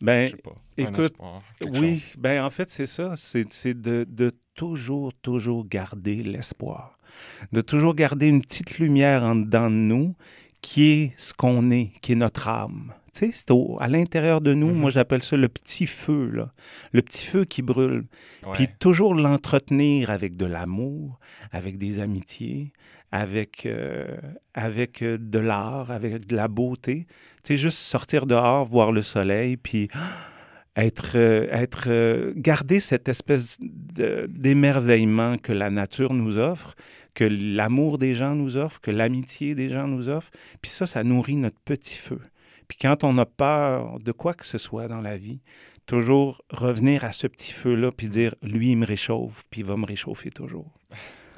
Ben, 0.00 0.26
je 0.26 0.30
sais 0.32 0.36
pas, 0.36 0.54
un 0.78 0.92
écoute, 0.92 1.04
espoir, 1.04 1.42
oui, 1.60 2.00
chose. 2.00 2.16
ben 2.18 2.44
en 2.44 2.50
fait, 2.50 2.70
c'est 2.70 2.86
ça. 2.86 3.14
C'est 3.16 3.52
c'est 3.52 3.74
de, 3.74 4.06
de 4.08 4.32
toujours, 4.54 5.12
toujours 5.14 5.66
garder 5.66 6.22
l'espoir. 6.22 6.98
De 7.52 7.60
toujours 7.60 7.94
garder 7.94 8.28
une 8.28 8.42
petite 8.42 8.78
lumière 8.78 9.24
en 9.24 9.34
dedans 9.34 9.70
de 9.70 9.76
nous 9.76 10.14
qui 10.60 10.90
est 10.90 11.12
ce 11.16 11.32
qu'on 11.32 11.70
est, 11.70 11.92
qui 12.00 12.12
est 12.12 12.16
notre 12.16 12.48
âme. 12.48 12.92
Tu 13.12 13.26
sais, 13.26 13.30
c'est 13.34 13.50
au- 13.50 13.76
à 13.80 13.88
l'intérieur 13.88 14.40
de 14.40 14.54
nous, 14.54 14.68
moi 14.74 14.90
j'appelle 14.90 15.22
ça 15.22 15.36
le 15.36 15.48
petit 15.48 15.86
feu, 15.86 16.30
là. 16.32 16.52
Le 16.92 17.02
petit 17.02 17.26
feu 17.26 17.44
qui 17.44 17.62
brûle. 17.62 18.04
Puis 18.54 18.68
toujours 18.78 19.14
l'entretenir 19.14 20.10
avec 20.10 20.36
de 20.36 20.46
l'amour, 20.46 21.18
avec 21.52 21.78
des 21.78 22.00
amitiés, 22.00 22.72
avec, 23.10 23.64
euh, 23.66 24.16
avec 24.54 25.02
euh, 25.02 25.16
de 25.18 25.38
l'art, 25.38 25.90
avec 25.90 26.26
de 26.26 26.36
la 26.36 26.48
beauté. 26.48 27.06
Tu 27.42 27.54
sais, 27.54 27.56
juste 27.56 27.78
sortir 27.78 28.26
dehors, 28.26 28.66
voir 28.66 28.92
le 28.92 29.00
soleil, 29.02 29.56
puis 29.56 29.88
être, 30.76 31.12
euh, 31.16 31.46
être 31.50 32.32
garder 32.36 32.78
cette 32.80 33.08
espèce 33.08 33.58
de- 33.60 34.26
d'émerveillement 34.28 35.38
que 35.38 35.52
la 35.52 35.70
nature 35.70 36.12
nous 36.14 36.36
offre, 36.38 36.74
que 37.14 37.24
l'amour 37.24 37.98
des 37.98 38.14
gens 38.14 38.34
nous 38.34 38.56
offre, 38.56 38.80
que 38.80 38.90
l'amitié 38.92 39.54
des 39.54 39.68
gens 39.70 39.88
nous 39.88 40.08
offre. 40.08 40.30
Puis 40.62 40.70
ça, 40.70 40.86
ça 40.86 41.02
nourrit 41.02 41.34
notre 41.36 41.58
petit 41.64 41.96
feu. 41.96 42.20
Puis 42.68 42.78
quand 42.80 43.02
on 43.02 43.16
a 43.18 43.26
peur 43.26 43.98
de 43.98 44.12
quoi 44.12 44.34
que 44.34 44.46
ce 44.46 44.58
soit 44.58 44.88
dans 44.88 45.00
la 45.00 45.16
vie, 45.16 45.40
toujours 45.86 46.42
revenir 46.50 47.04
à 47.04 47.12
ce 47.12 47.26
petit 47.26 47.50
feu-là, 47.50 47.90
puis 47.90 48.08
dire, 48.08 48.34
lui, 48.42 48.72
il 48.72 48.76
me 48.76 48.86
réchauffe, 48.86 49.44
puis 49.50 49.62
il 49.62 49.66
va 49.66 49.76
me 49.76 49.86
réchauffer 49.86 50.30
toujours. 50.30 50.72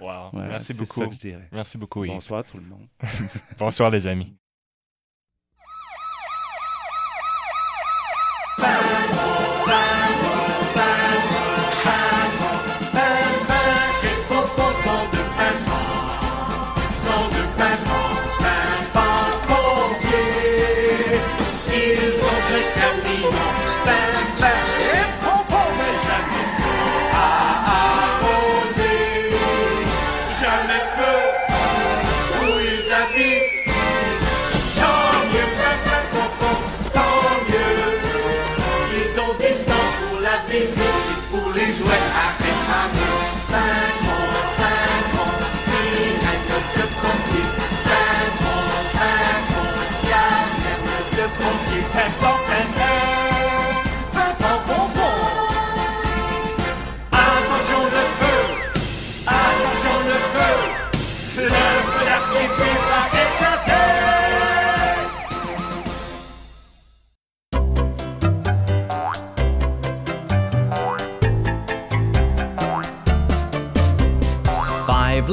Wow. 0.01 0.31
Voilà, 0.33 0.49
Merci 0.49 0.66
c'est 0.69 0.77
beaucoup. 0.77 1.01
ça 1.01 1.07
que 1.07 1.14
je 1.14 1.21
dirais. 1.21 1.49
Merci 1.53 1.79
beaucoup, 1.79 2.05
Yves. 2.05 2.14
Bonsoir 2.14 2.45
tout 2.45 2.57
le 2.57 2.64
monde. 2.64 2.88
Bonsoir, 3.59 3.90
les 3.90 4.07
amis. 4.07 4.35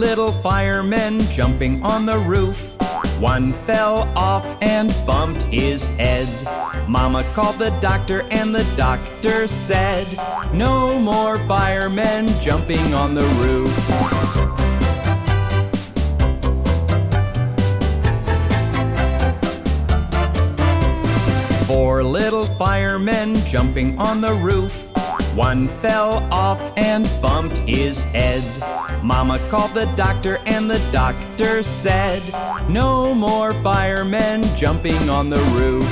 Little 0.08 0.32
firemen 0.32 1.20
jumping 1.34 1.84
on 1.84 2.06
the 2.06 2.18
roof. 2.20 2.62
One 3.20 3.52
fell 3.52 4.04
off 4.16 4.46
and 4.62 4.96
bumped 5.06 5.42
his 5.42 5.86
head. 6.00 6.30
Mama 6.88 7.26
called 7.34 7.58
the 7.58 7.72
doctor, 7.82 8.22
and 8.32 8.56
the 8.56 8.64
doctor 8.78 9.50
said, 9.50 10.08
No 10.54 10.98
more 10.98 11.38
firemen 11.40 12.26
jumping 12.40 12.94
on 12.94 13.16
the 13.16 13.28
roof. 13.44 13.74
Four 21.68 22.02
little 22.02 22.46
firemen 22.56 23.36
jumping 23.46 24.00
on 24.00 24.22
the 24.22 24.36
roof. 24.36 24.87
One 25.38 25.68
fell 25.68 26.14
off 26.34 26.60
and 26.78 27.08
bumped 27.22 27.58
his 27.58 28.02
head. 28.06 28.44
Mama 29.04 29.38
called 29.52 29.72
the 29.76 29.86
doctor, 29.96 30.40
and 30.48 30.68
the 30.68 30.80
doctor 30.92 31.62
said, 31.62 32.24
No 32.68 33.14
more 33.14 33.54
firemen 33.62 34.42
jumping 34.56 34.98
on 35.12 35.30
the 35.30 35.38
roof. 35.54 35.86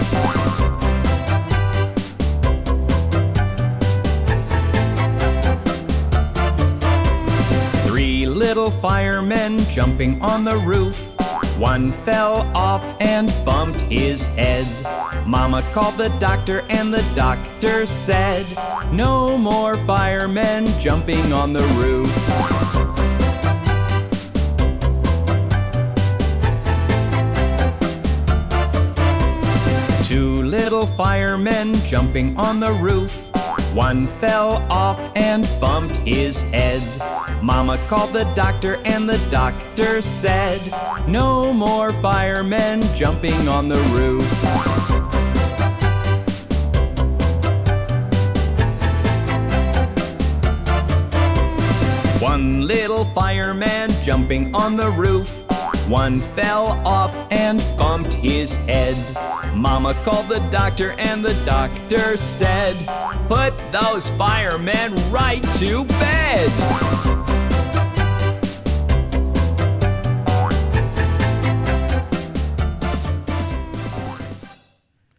Three 7.85 8.25
little 8.25 8.71
firemen 8.71 9.59
jumping 9.59 10.19
on 10.23 10.43
the 10.43 10.57
roof. 10.57 11.14
One 11.57 11.93
fell 11.93 12.51
off 12.53 12.83
and 12.99 13.33
bumped 13.45 13.79
his 13.79 14.25
head. 14.27 14.67
Mama 15.25 15.61
called 15.71 15.97
the 15.97 16.09
doctor, 16.19 16.65
and 16.69 16.93
the 16.93 17.01
doctor 17.15 17.85
said, 17.85 18.45
No 18.91 19.37
more 19.37 19.77
firemen 19.85 20.65
jumping 20.81 21.31
on 21.31 21.53
the 21.53 21.63
roof. 21.79 22.11
Two 30.05 30.43
little 30.43 30.85
firemen 30.85 31.73
jumping 31.85 32.37
on 32.37 32.59
the 32.59 32.73
roof. 32.73 33.34
One 33.75 34.07
fell 34.07 34.65
off 34.71 35.11
and 35.17 35.45
bumped 35.59 35.97
his 35.97 36.39
head. 36.43 36.81
Mama 37.43 37.77
called 37.89 38.13
the 38.13 38.23
doctor, 38.33 38.75
and 38.85 39.09
the 39.09 39.17
doctor 39.29 40.01
said, 40.01 40.71
No 41.09 41.51
more 41.51 41.91
firemen 42.01 42.81
jumping 42.95 43.49
on 43.49 43.67
the 43.67 43.75
roof. 43.91 44.23
One 52.21 52.65
little 52.65 53.03
fireman 53.13 53.89
jumping 54.03 54.55
on 54.55 54.77
the 54.77 54.89
roof. 54.89 55.44
One 55.87 56.19
fell 56.19 56.81
off 56.83 57.15
and 57.29 57.63
bumped 57.77 58.11
his 58.11 58.53
head. 58.65 58.97
Mama 59.53 59.93
called 60.03 60.27
the 60.27 60.39
doctor, 60.51 60.93
and 60.93 61.23
the 61.23 61.35
doctor 61.45 62.17
said, 62.17 62.75
Put 63.27 63.53
those 63.71 64.09
firemen 64.17 64.95
right 65.11 65.43
to 65.59 65.83
bed. 65.85 66.49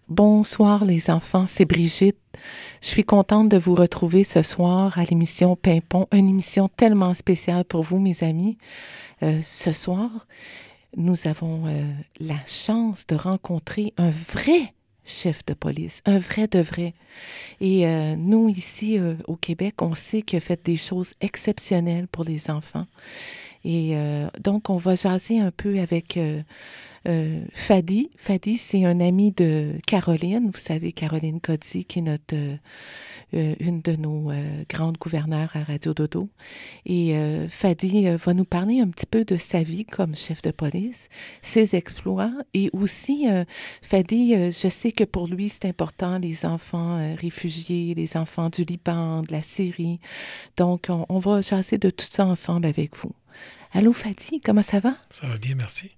Bonsoir 0.09 0.85
les 0.85 1.11
enfants, 1.11 1.47
c'est 1.47 1.65
Brigitte. 1.65 2.26
Je 2.83 2.89
suis 2.89 3.05
contente 3.05 3.49
de 3.49 3.57
vous 3.57 3.75
retrouver 3.75 4.25
ce 4.25 4.43
soir 4.43 4.99
à 4.99 5.05
l'émission 5.05 5.57
Pimpon, 5.57 6.07
une 6.13 6.29
émission 6.29 6.69
tellement 6.69 7.15
spéciale 7.15 7.65
pour 7.65 7.83
vous, 7.83 7.99
mes 7.99 8.23
amis. 8.23 8.59
Euh, 9.23 9.41
ce 9.43 9.73
soir, 9.73 10.11
nous 10.97 11.27
avons 11.27 11.67
euh, 11.67 11.85
la 12.21 12.39
chance 12.47 13.07
de 13.07 13.17
rencontrer 13.17 13.93
un 13.97 14.11
vrai 14.11 14.75
chef 15.05 15.45
de 15.47 15.55
police, 15.55 16.03
un 16.05 16.19
vrai 16.19 16.49
de 16.49 16.59
vrai. 16.59 16.95
Et 17.61 17.87
euh, 17.87 18.17
nous, 18.17 18.49
ici 18.49 18.99
au 19.27 19.37
Québec, 19.37 19.81
on 19.81 19.95
sait 19.95 20.23
qu'il 20.23 20.37
a 20.37 20.41
fait 20.41 20.65
des 20.65 20.77
choses 20.77 21.15
exceptionnelles 21.21 22.09
pour 22.09 22.25
les 22.25 22.51
enfants. 22.51 22.87
Et 23.67 23.97
euh, 23.97 24.29
donc, 24.41 24.71
on 24.71 24.77
va 24.77 24.95
jaser 24.95 25.41
un 25.41 25.51
peu 25.51 25.81
avec 25.81 26.17
euh, 26.17 26.41
euh, 27.09 27.43
Fadi. 27.53 28.11
Fadi, 28.17 28.59
c'est 28.59 28.85
un 28.85 29.01
ami 29.01 29.33
de 29.33 29.73
Caroline. 29.89 30.53
Vous 30.53 30.61
savez, 30.61 30.93
Caroline 30.93 31.41
Codzi, 31.41 31.85
qui 31.85 31.99
est 31.99 32.03
notre, 32.03 32.37
une 33.33 33.81
de 33.81 33.97
nos 33.97 34.31
grandes 34.69 34.99
gouverneurs 34.99 35.51
à 35.55 35.65
Radio 35.65 35.95
Dodo. 35.95 36.29
Et 36.85 37.17
Fadi 37.49 38.07
va 38.09 38.35
nous 38.35 38.45
parler 38.45 38.81
un 38.81 38.87
petit 38.87 39.07
peu 39.07 39.25
de 39.25 39.37
sa 39.37 39.65
vie 39.65 39.85
comme 39.85 40.15
chef 40.15 40.43
de 40.43 40.53
police, 40.53 41.09
ses 41.43 41.75
exploits. 41.75 42.33
Et 42.55 42.71
aussi, 42.73 43.27
Fadi, 43.83 44.53
je 44.53 44.69
sais 44.69 44.93
que 44.93 45.03
pour 45.03 45.27
lui, 45.27 45.49
c'est 45.49 45.65
important, 45.65 46.19
les 46.19 46.47
enfants 46.47 47.17
réfugiés, 47.17 47.95
les 47.95 48.17
enfants 48.17 48.49
du 48.49 48.63
Liban, 48.63 49.23
de 49.23 49.33
la 49.33 49.43
Syrie. 49.43 49.99
Donc, 50.57 50.87
on, 50.89 51.05
on 51.09 51.19
va 51.19 51.41
jaser 51.41 51.79
de 51.79 51.91
tout 51.91 52.07
ça 52.09 52.27
ensemble 52.27 52.67
avec 52.67 52.97
vous. 52.97 53.13
Allô 53.73 53.93
Fadi, 53.93 54.41
comment 54.43 54.63
ça 54.63 54.79
va? 54.79 54.95
Ça 55.11 55.27
va 55.27 55.37
bien, 55.37 55.55
merci. 55.55 55.91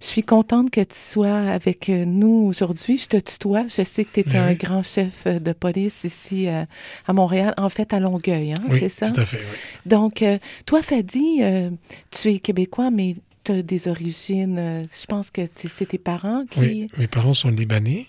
Je 0.00 0.06
suis 0.06 0.22
contente 0.22 0.70
que 0.70 0.80
tu 0.82 0.94
sois 0.94 1.36
avec 1.36 1.88
euh, 1.88 2.04
nous 2.04 2.44
aujourd'hui. 2.46 2.96
Je 2.98 3.06
te 3.06 3.16
tutoie. 3.16 3.64
Je 3.66 3.82
sais 3.82 4.04
que 4.04 4.12
tu 4.12 4.20
es 4.20 4.24
Oui, 4.28 4.36
un 4.36 4.54
grand 4.54 4.82
chef 4.84 5.26
euh, 5.26 5.40
de 5.40 5.52
police 5.52 6.04
ici 6.04 6.46
euh, 6.46 6.64
à 7.06 7.12
Montréal, 7.12 7.52
en 7.56 7.68
fait 7.68 7.92
à 7.92 7.98
Longueuil, 7.98 8.52
hein, 8.52 8.62
Oui, 8.68 8.78
c'est 8.78 8.88
ça? 8.88 9.10
tout 9.10 9.20
à 9.20 9.24
fait, 9.26 9.38
oui. 9.38 9.58
Donc, 9.86 10.22
euh, 10.22 10.38
toi, 10.66 10.80
Fadi, 10.82 11.38
euh, 11.40 11.70
tu 12.10 12.28
es 12.30 12.38
québécois, 12.38 12.90
mais 12.92 13.16
tu 13.42 13.52
as 13.52 13.62
des 13.62 13.88
origines, 13.88 14.82
je 14.98 15.06
pense 15.06 15.30
que 15.30 15.42
c'est 15.68 15.86
tes 15.86 15.98
parents 15.98 16.44
qui... 16.48 16.60
Oui, 16.60 16.88
mes 16.98 17.08
parents 17.08 17.34
sont 17.34 17.50
libanais 17.50 18.06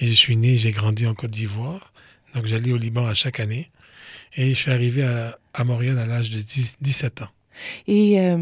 et 0.00 0.08
je 0.08 0.12
suis 0.12 0.36
né, 0.36 0.54
et 0.54 0.58
j'ai 0.58 0.72
grandi 0.72 1.06
en 1.06 1.14
Côte 1.14 1.30
d'Ivoire. 1.30 1.92
Donc 2.34 2.46
j'allais 2.46 2.70
au 2.72 2.76
Liban 2.76 3.06
à 3.06 3.14
chaque 3.14 3.40
année 3.40 3.70
et 4.36 4.50
je 4.50 4.54
suis 4.54 4.70
arrivé 4.70 5.02
à, 5.02 5.36
à 5.54 5.64
Montréal 5.64 5.98
à 5.98 6.06
l'âge 6.06 6.30
de 6.30 6.38
10 6.38 6.76
17 6.80 7.22
ans. 7.22 7.28
Et 7.86 8.20
euh, 8.20 8.38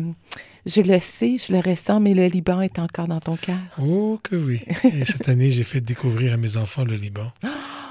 je 0.67 0.81
le 0.81 0.99
sais, 0.99 1.37
je 1.39 1.53
le 1.53 1.61
ressens, 1.61 2.01
mais 2.01 2.15
le 2.15 2.27
Liban 2.27 2.61
est 2.61 2.79
encore 2.79 3.09
dans 3.09 3.21
ton 3.21 3.37
cœur. 3.37 3.59
Oh 3.81 4.19
que 4.23 4.37
oui. 4.37 4.61
Et 4.85 5.05
cette 5.07 5.29
année, 5.29 5.51
j'ai 5.53 5.65
fait 5.65 5.81
découvrir 5.81 6.33
à 6.33 6.37
mes 6.37 6.57
enfants 6.57 6.85
le 6.85 6.97
Liban. 6.97 7.33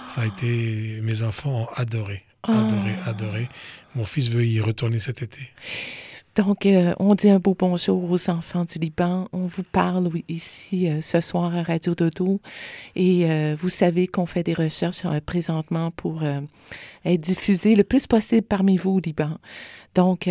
Ça 0.07 0.21
a 0.21 0.25
été... 0.25 0.99
Mes 1.01 1.23
enfants 1.23 1.63
ont 1.63 1.67
adoré, 1.75 2.23
adoré, 2.43 2.95
Ah. 3.05 3.09
adoré. 3.09 3.49
Mon 3.95 4.03
fils 4.05 4.29
veut 4.29 4.45
y 4.45 4.59
retourner 4.61 4.99
cet 4.99 5.21
été. 5.21 5.39
Donc, 6.35 6.65
euh, 6.65 6.93
on 6.99 7.15
dit 7.15 7.29
un 7.29 7.39
beau 7.39 7.55
bonjour 7.57 8.11
aux 8.11 8.29
enfants 8.29 8.65
du 8.65 8.77
Liban. 8.77 9.29
On 9.31 9.47
vous 9.47 9.63
parle 9.63 10.09
ici 10.27 10.89
euh, 10.89 10.99
ce 10.99 11.21
soir 11.21 11.55
à 11.55 11.63
Radio 11.63 11.95
Dodo. 11.95 12.41
Et 12.97 13.31
euh, 13.31 13.55
vous 13.57 13.69
savez 13.69 14.07
qu'on 14.07 14.25
fait 14.25 14.43
des 14.43 14.53
recherches 14.53 15.07
présentement 15.25 15.91
pour 15.91 16.23
être 17.05 17.21
diffusés 17.21 17.75
le 17.75 17.85
plus 17.85 18.05
possible 18.05 18.41
parmi 18.41 18.75
vous 18.75 18.91
au 18.91 18.99
Liban. 18.99 19.37
Donc, 19.93 20.29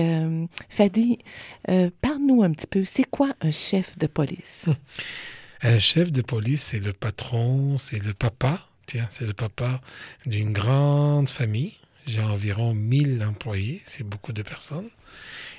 Fadi, 0.68 1.18
parle-nous 1.66 2.42
un 2.42 2.50
petit 2.50 2.66
peu. 2.66 2.84
C'est 2.84 3.04
quoi 3.04 3.34
un 3.40 3.50
chef 3.50 3.96
de 3.98 4.06
police? 4.06 4.66
Un 5.62 5.78
chef 5.78 6.12
de 6.12 6.20
police, 6.20 6.62
c'est 6.62 6.80
le 6.80 6.92
patron, 6.92 7.78
c'est 7.78 8.02
le 8.04 8.12
papa. 8.12 8.68
Tiens, 8.84 9.06
c'est 9.08 9.26
le 9.26 9.32
papa 9.32 9.80
d'une 10.26 10.52
grande 10.52 11.30
famille. 11.30 11.72
J'ai 12.06 12.20
environ 12.20 12.74
1000 12.74 13.24
employés, 13.26 13.80
c'est 13.86 14.04
beaucoup 14.04 14.34
de 14.34 14.42
personnes. 14.42 14.90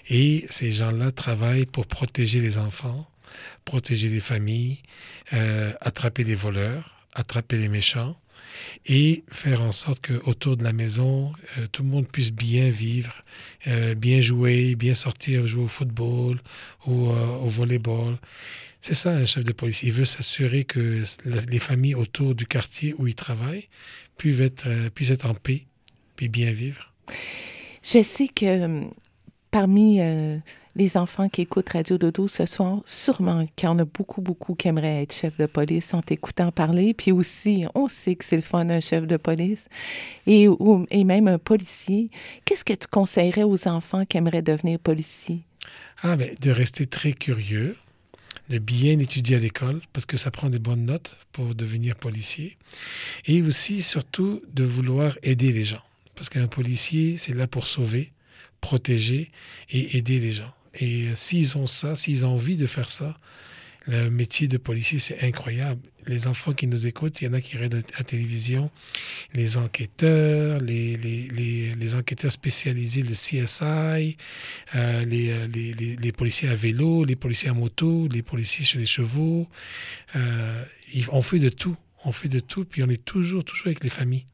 Et 0.09 0.45
ces 0.49 0.71
gens-là 0.71 1.11
travaillent 1.11 1.65
pour 1.65 1.87
protéger 1.87 2.39
les 2.39 2.57
enfants, 2.57 3.09
protéger 3.65 4.09
les 4.09 4.19
familles, 4.19 4.79
euh, 5.33 5.73
attraper 5.81 6.23
les 6.23 6.35
voleurs, 6.35 6.95
attraper 7.13 7.57
les 7.57 7.69
méchants 7.69 8.17
et 8.85 9.23
faire 9.31 9.61
en 9.61 9.71
sorte 9.71 10.01
que 10.01 10.13
autour 10.25 10.57
de 10.57 10.63
la 10.63 10.73
maison, 10.73 11.33
euh, 11.57 11.67
tout 11.71 11.83
le 11.83 11.89
monde 11.89 12.07
puisse 12.07 12.31
bien 12.31 12.69
vivre, 12.69 13.23
euh, 13.67 13.95
bien 13.95 14.21
jouer, 14.21 14.75
bien 14.75 14.95
sortir 14.95 15.47
jouer 15.47 15.63
au 15.63 15.67
football 15.67 16.39
ou 16.85 17.09
euh, 17.09 17.37
au 17.37 17.47
volleyball. 17.47 18.17
C'est 18.81 18.93
ça 18.93 19.11
un 19.11 19.25
chef 19.25 19.43
de 19.43 19.53
police. 19.53 19.81
Il 19.81 19.93
veut 19.93 20.05
s'assurer 20.05 20.63
que 20.63 21.03
les 21.25 21.59
familles 21.59 21.95
autour 21.95 22.35
du 22.35 22.45
quartier 22.45 22.93
où 22.99 23.07
il 23.07 23.15
travaille 23.15 23.67
puissent 24.17 24.39
être, 24.39 24.89
puissent 24.89 25.09
être 25.09 25.25
en 25.25 25.33
paix 25.33 25.65
puis 26.15 26.29
bien 26.29 26.51
vivre. 26.51 26.93
Je 27.83 28.03
sais 28.03 28.27
que 28.27 28.45
euh, 28.45 28.83
parmi 29.51 30.01
euh, 30.01 30.37
les 30.75 30.97
enfants 30.97 31.29
qui 31.29 31.41
écoutent 31.41 31.69
Radio 31.69 31.97
Dodo 31.97 32.27
ce 32.27 32.45
soir, 32.45 32.81
sûrement 32.85 33.45
qu'il 33.55 33.67
y 33.67 33.69
en 33.69 33.79
a 33.79 33.85
beaucoup, 33.85 34.21
beaucoup 34.21 34.55
qui 34.55 34.67
aimeraient 34.67 35.03
être 35.03 35.13
chef 35.13 35.37
de 35.37 35.45
police 35.45 35.93
en 35.93 36.01
t'écoutant 36.01 36.51
parler. 36.51 36.93
Puis 36.93 37.11
aussi, 37.11 37.65
on 37.73 37.87
sait 37.87 38.15
que 38.15 38.25
c'est 38.25 38.35
le 38.35 38.41
fun, 38.41 38.69
un 38.69 38.81
chef 38.81 39.07
de 39.07 39.17
police 39.17 39.65
et, 40.27 40.47
ou, 40.47 40.85
même 40.91 41.27
un 41.27 41.37
policier. 41.37 42.09
Qu'est-ce 42.43 42.65
que 42.65 42.73
tu 42.73 42.87
conseillerais 42.87 43.43
aux 43.43 43.67
enfants 43.67 44.05
qui 44.05 44.17
aimeraient 44.17 44.41
devenir 44.41 44.79
policiers? 44.79 45.41
Ah, 46.03 46.17
ben, 46.17 46.35
de 46.41 46.51
rester 46.51 46.85
très 46.85 47.13
curieux, 47.13 47.77
de 48.49 48.57
bien 48.57 48.99
étudier 48.99 49.37
à 49.37 49.39
l'école, 49.39 49.81
parce 49.93 50.05
que 50.05 50.17
ça 50.17 50.29
prend 50.29 50.49
des 50.49 50.59
bonnes 50.59 50.85
notes 50.85 51.15
pour 51.31 51.55
devenir 51.55 51.95
policier. 51.95 52.57
Et 53.25 53.41
aussi, 53.41 53.81
surtout, 53.81 54.41
de 54.53 54.65
vouloir 54.65 55.17
aider 55.23 55.53
les 55.53 55.63
gens. 55.63 55.81
Parce 56.15 56.29
qu'un 56.29 56.47
policier, 56.47 57.17
c'est 57.17 57.33
là 57.33 57.47
pour 57.47 57.67
sauver, 57.67 58.11
protéger 58.65 59.29
et 59.69 59.97
aider 59.97 60.19
les 60.19 60.33
gens. 60.33 60.53
Et 60.73 61.13
s'ils 61.13 61.55
ont 61.55 61.67
ça, 61.67 61.95
s'ils 61.95 62.25
ont 62.25 62.33
envie 62.33 62.57
de 62.57 62.65
faire 62.65 62.89
ça, 62.89 63.15
le 63.87 64.09
métier 64.09 64.47
de 64.47 64.57
policier, 64.57 64.97
c'est 64.97 65.21
incroyable. 65.21 65.79
Les 66.07 66.25
enfants 66.25 66.53
qui 66.53 66.65
nous 66.65 66.87
écoutent, 66.87 67.21
il 67.21 67.25
y 67.25 67.27
en 67.27 67.33
a 67.33 67.41
qui 67.41 67.55
regardent 67.55 67.83
à 67.93 67.99
la 67.99 68.03
télévision, 68.03 68.71
les 69.35 69.57
enquêteurs, 69.57 70.59
les, 70.59 70.97
les, 70.97 71.75
les, 71.75 71.95
enquêteurs 71.95 72.31
spécialisés, 72.31 73.03
le 73.03 73.13
CSI, 73.13 74.17
euh, 74.73 75.05
les, 75.05 75.29
euh, 75.29 75.47
les, 75.47 76.11
policiers 76.11 76.49
à 76.49 76.55
vélo, 76.55 77.03
les 77.03 77.15
policiers 77.15 77.49
à 77.49 77.53
moto, 77.53 78.07
les 78.07 78.23
policiers 78.23 78.65
sur 78.65 78.79
les 78.79 78.87
chevaux. 78.87 79.47
Euh, 80.15 80.63
on 81.09 81.21
fait 81.21 81.39
de 81.39 81.49
tout. 81.49 81.77
On 82.03 82.11
fait 82.11 82.29
de 82.29 82.39
tout, 82.39 82.65
puis 82.65 82.81
on 82.81 82.89
est 82.89 83.05
toujours, 83.05 83.43
toujours 83.43 83.67
avec 83.67 83.83
les 83.83 83.91
familles. 83.91 84.25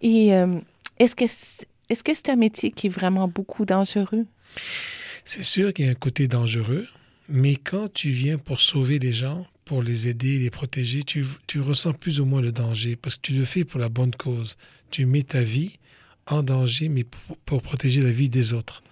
Et 0.00 0.34
euh, 0.34 0.58
est-ce 0.98 1.14
que 1.14 1.24
est-ce 1.92 2.02
que 2.02 2.14
c'est 2.14 2.30
un 2.30 2.36
métier 2.36 2.70
qui 2.70 2.86
est 2.86 2.90
vraiment 2.90 3.28
beaucoup 3.28 3.66
dangereux? 3.66 4.24
C'est 5.26 5.44
sûr 5.44 5.74
qu'il 5.74 5.84
y 5.84 5.88
a 5.88 5.90
un 5.90 5.94
côté 5.94 6.26
dangereux, 6.26 6.88
mais 7.28 7.56
quand 7.56 7.92
tu 7.92 8.08
viens 8.08 8.38
pour 8.38 8.60
sauver 8.60 8.98
les 8.98 9.12
gens, 9.12 9.46
pour 9.66 9.82
les 9.82 10.08
aider, 10.08 10.38
les 10.38 10.48
protéger, 10.48 11.02
tu, 11.02 11.26
ressens 11.60 11.92
plus 11.92 12.18
ou 12.18 12.24
moins 12.24 12.40
le 12.40 12.50
danger 12.50 12.96
parce 12.96 13.16
que 13.16 13.20
tu 13.20 13.32
le 13.34 13.44
fais 13.44 13.64
pour 13.64 13.78
la 13.78 13.90
bonne 13.90 14.14
cause. 14.14 14.56
Tu 14.90 15.04
mets 15.04 15.22
ta 15.22 15.42
vie 15.42 15.78
en 16.26 16.42
danger, 16.42 16.88
mais 16.88 17.04
pour 17.44 17.60
protéger 17.60 18.00
la 18.00 18.10
vie 18.10 18.30
des 18.30 18.54
autres. 18.54 18.82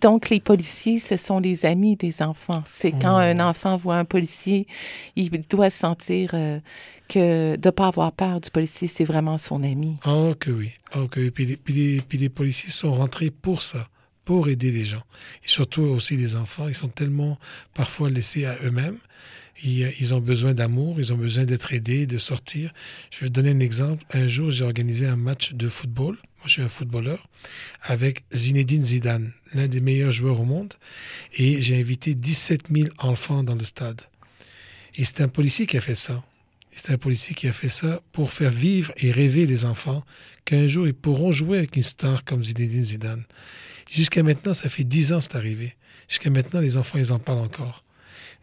Donc, 0.00 0.30
les 0.30 0.40
policiers, 0.40 0.98
ce 0.98 1.16
sont 1.18 1.38
les 1.38 1.66
amis 1.66 1.96
des 1.96 2.22
enfants. 2.22 2.64
C'est 2.66 2.92
quand 2.92 3.14
Oh. 3.14 3.18
un 3.18 3.40
enfant 3.40 3.76
voit 3.76 3.96
un 3.96 4.04
policier, 4.06 4.66
il 5.16 5.30
doit 5.48 5.68
sentir 5.70 6.30
euh, 6.34 6.60
que 7.08 7.56
de 7.56 7.68
ne 7.68 7.70
pas 7.70 7.88
avoir 7.88 8.12
peur 8.12 8.40
du 8.40 8.50
policier, 8.50 8.88
c'est 8.88 9.04
vraiment 9.04 9.36
son 9.36 9.62
ami. 9.62 9.96
Oh 10.06 10.34
que 10.38 10.50
oui, 10.50 10.72
oh 10.96 11.08
que 11.08 11.20
oui. 11.20 11.30
Puis 11.30 11.44
les, 11.44 11.56
puis 11.58 11.74
les- 11.74 12.00
puis 12.00 12.16
les 12.18 12.30
policiers 12.30 12.70
sont 12.70 12.94
rentrés 12.94 13.30
pour 13.30 13.60
ça, 13.60 13.86
pour 14.24 14.48
aider 14.48 14.70
les 14.70 14.86
gens. 14.86 15.02
Et 15.44 15.48
surtout 15.48 15.82
aussi 15.82 16.16
les 16.16 16.36
enfants, 16.36 16.68
ils 16.68 16.74
sont 16.74 16.88
tellement 16.88 17.38
parfois 17.74 18.08
laissés 18.08 18.46
à 18.46 18.56
eux-mêmes. 18.64 18.98
Ils, 19.64 20.14
ont 20.14 20.20
besoin 20.20 20.54
d'amour, 20.54 20.98
ils 20.98 21.12
ont 21.12 21.16
besoin 21.16 21.44
d'être 21.44 21.72
aidés, 21.72 22.06
de 22.06 22.18
sortir. 22.18 22.72
Je 23.10 23.20
vais 23.20 23.30
donner 23.30 23.50
un 23.50 23.60
exemple. 23.60 24.04
Un 24.12 24.26
jour, 24.26 24.50
j'ai 24.50 24.64
organisé 24.64 25.06
un 25.06 25.16
match 25.16 25.52
de 25.52 25.68
football. 25.68 26.14
Moi, 26.14 26.46
je 26.46 26.52
suis 26.52 26.62
un 26.62 26.68
footballeur 26.68 27.28
avec 27.82 28.24
Zinedine 28.34 28.84
Zidane, 28.84 29.32
l'un 29.54 29.68
des 29.68 29.80
meilleurs 29.80 30.10
joueurs 30.10 30.40
au 30.40 30.44
monde. 30.44 30.74
Et 31.34 31.60
j'ai 31.60 31.78
invité 31.78 32.14
17 32.14 32.68
000 32.74 32.88
enfants 32.98 33.44
dans 33.44 33.54
le 33.54 33.62
stade. 33.62 34.00
Et 34.96 35.04
c'est 35.04 35.20
un 35.20 35.28
policier 35.28 35.66
qui 35.66 35.76
a 35.76 35.80
fait 35.80 35.94
ça. 35.94 36.24
C'est 36.74 36.92
un 36.92 36.98
policier 36.98 37.34
qui 37.34 37.46
a 37.48 37.52
fait 37.52 37.68
ça 37.68 38.02
pour 38.12 38.32
faire 38.32 38.50
vivre 38.50 38.92
et 38.96 39.12
rêver 39.12 39.46
les 39.46 39.64
enfants 39.66 40.04
qu'un 40.46 40.66
jour 40.66 40.86
ils 40.86 40.94
pourront 40.94 41.30
jouer 41.30 41.58
avec 41.58 41.76
une 41.76 41.82
star 41.82 42.24
comme 42.24 42.42
Zinedine 42.42 42.82
Zidane. 42.82 43.24
Jusqu'à 43.90 44.22
maintenant, 44.22 44.54
ça 44.54 44.70
fait 44.70 44.84
dix 44.84 45.12
ans 45.12 45.20
c'est 45.20 45.36
arrivé. 45.36 45.74
Jusqu'à 46.08 46.30
maintenant, 46.30 46.60
les 46.60 46.76
enfants, 46.76 46.98
ils 46.98 47.12
en 47.12 47.18
parlent 47.18 47.38
encore. 47.38 47.84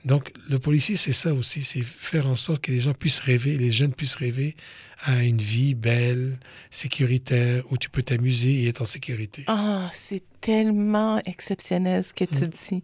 Donc, 0.06 0.32
le 0.50 0.60
policier, 0.60 0.96
c'est 0.96 1.14
ça 1.14 1.34
aussi, 1.34 1.64
c'est 1.64 1.82
faire 1.82 2.28
en 2.28 2.36
sorte 2.36 2.62
que 2.62 2.72
les 2.72 2.80
gens 2.80 2.94
puissent 2.94 3.20
rêver, 3.20 3.58
les 3.58 3.72
jeunes 3.72 3.94
puissent 3.94 4.16
rêver 4.16 4.56
à 5.04 5.24
une 5.24 5.38
vie 5.38 5.76
belle, 5.76 6.38
sécuritaire, 6.72 7.64
où 7.70 7.78
tu 7.78 7.90
peux 7.90 8.04
t'amuser 8.04 8.64
et 8.64 8.68
être 8.68 8.82
en 8.82 8.86
sécurité. 8.86 9.44
Ah, 9.48 9.90
c'est 9.94 10.24
tellement 10.42 11.22
exceptionnel 11.26 12.04
ce 12.04 12.14
que 12.14 12.26
tu 12.26 12.48
dis. 12.48 12.84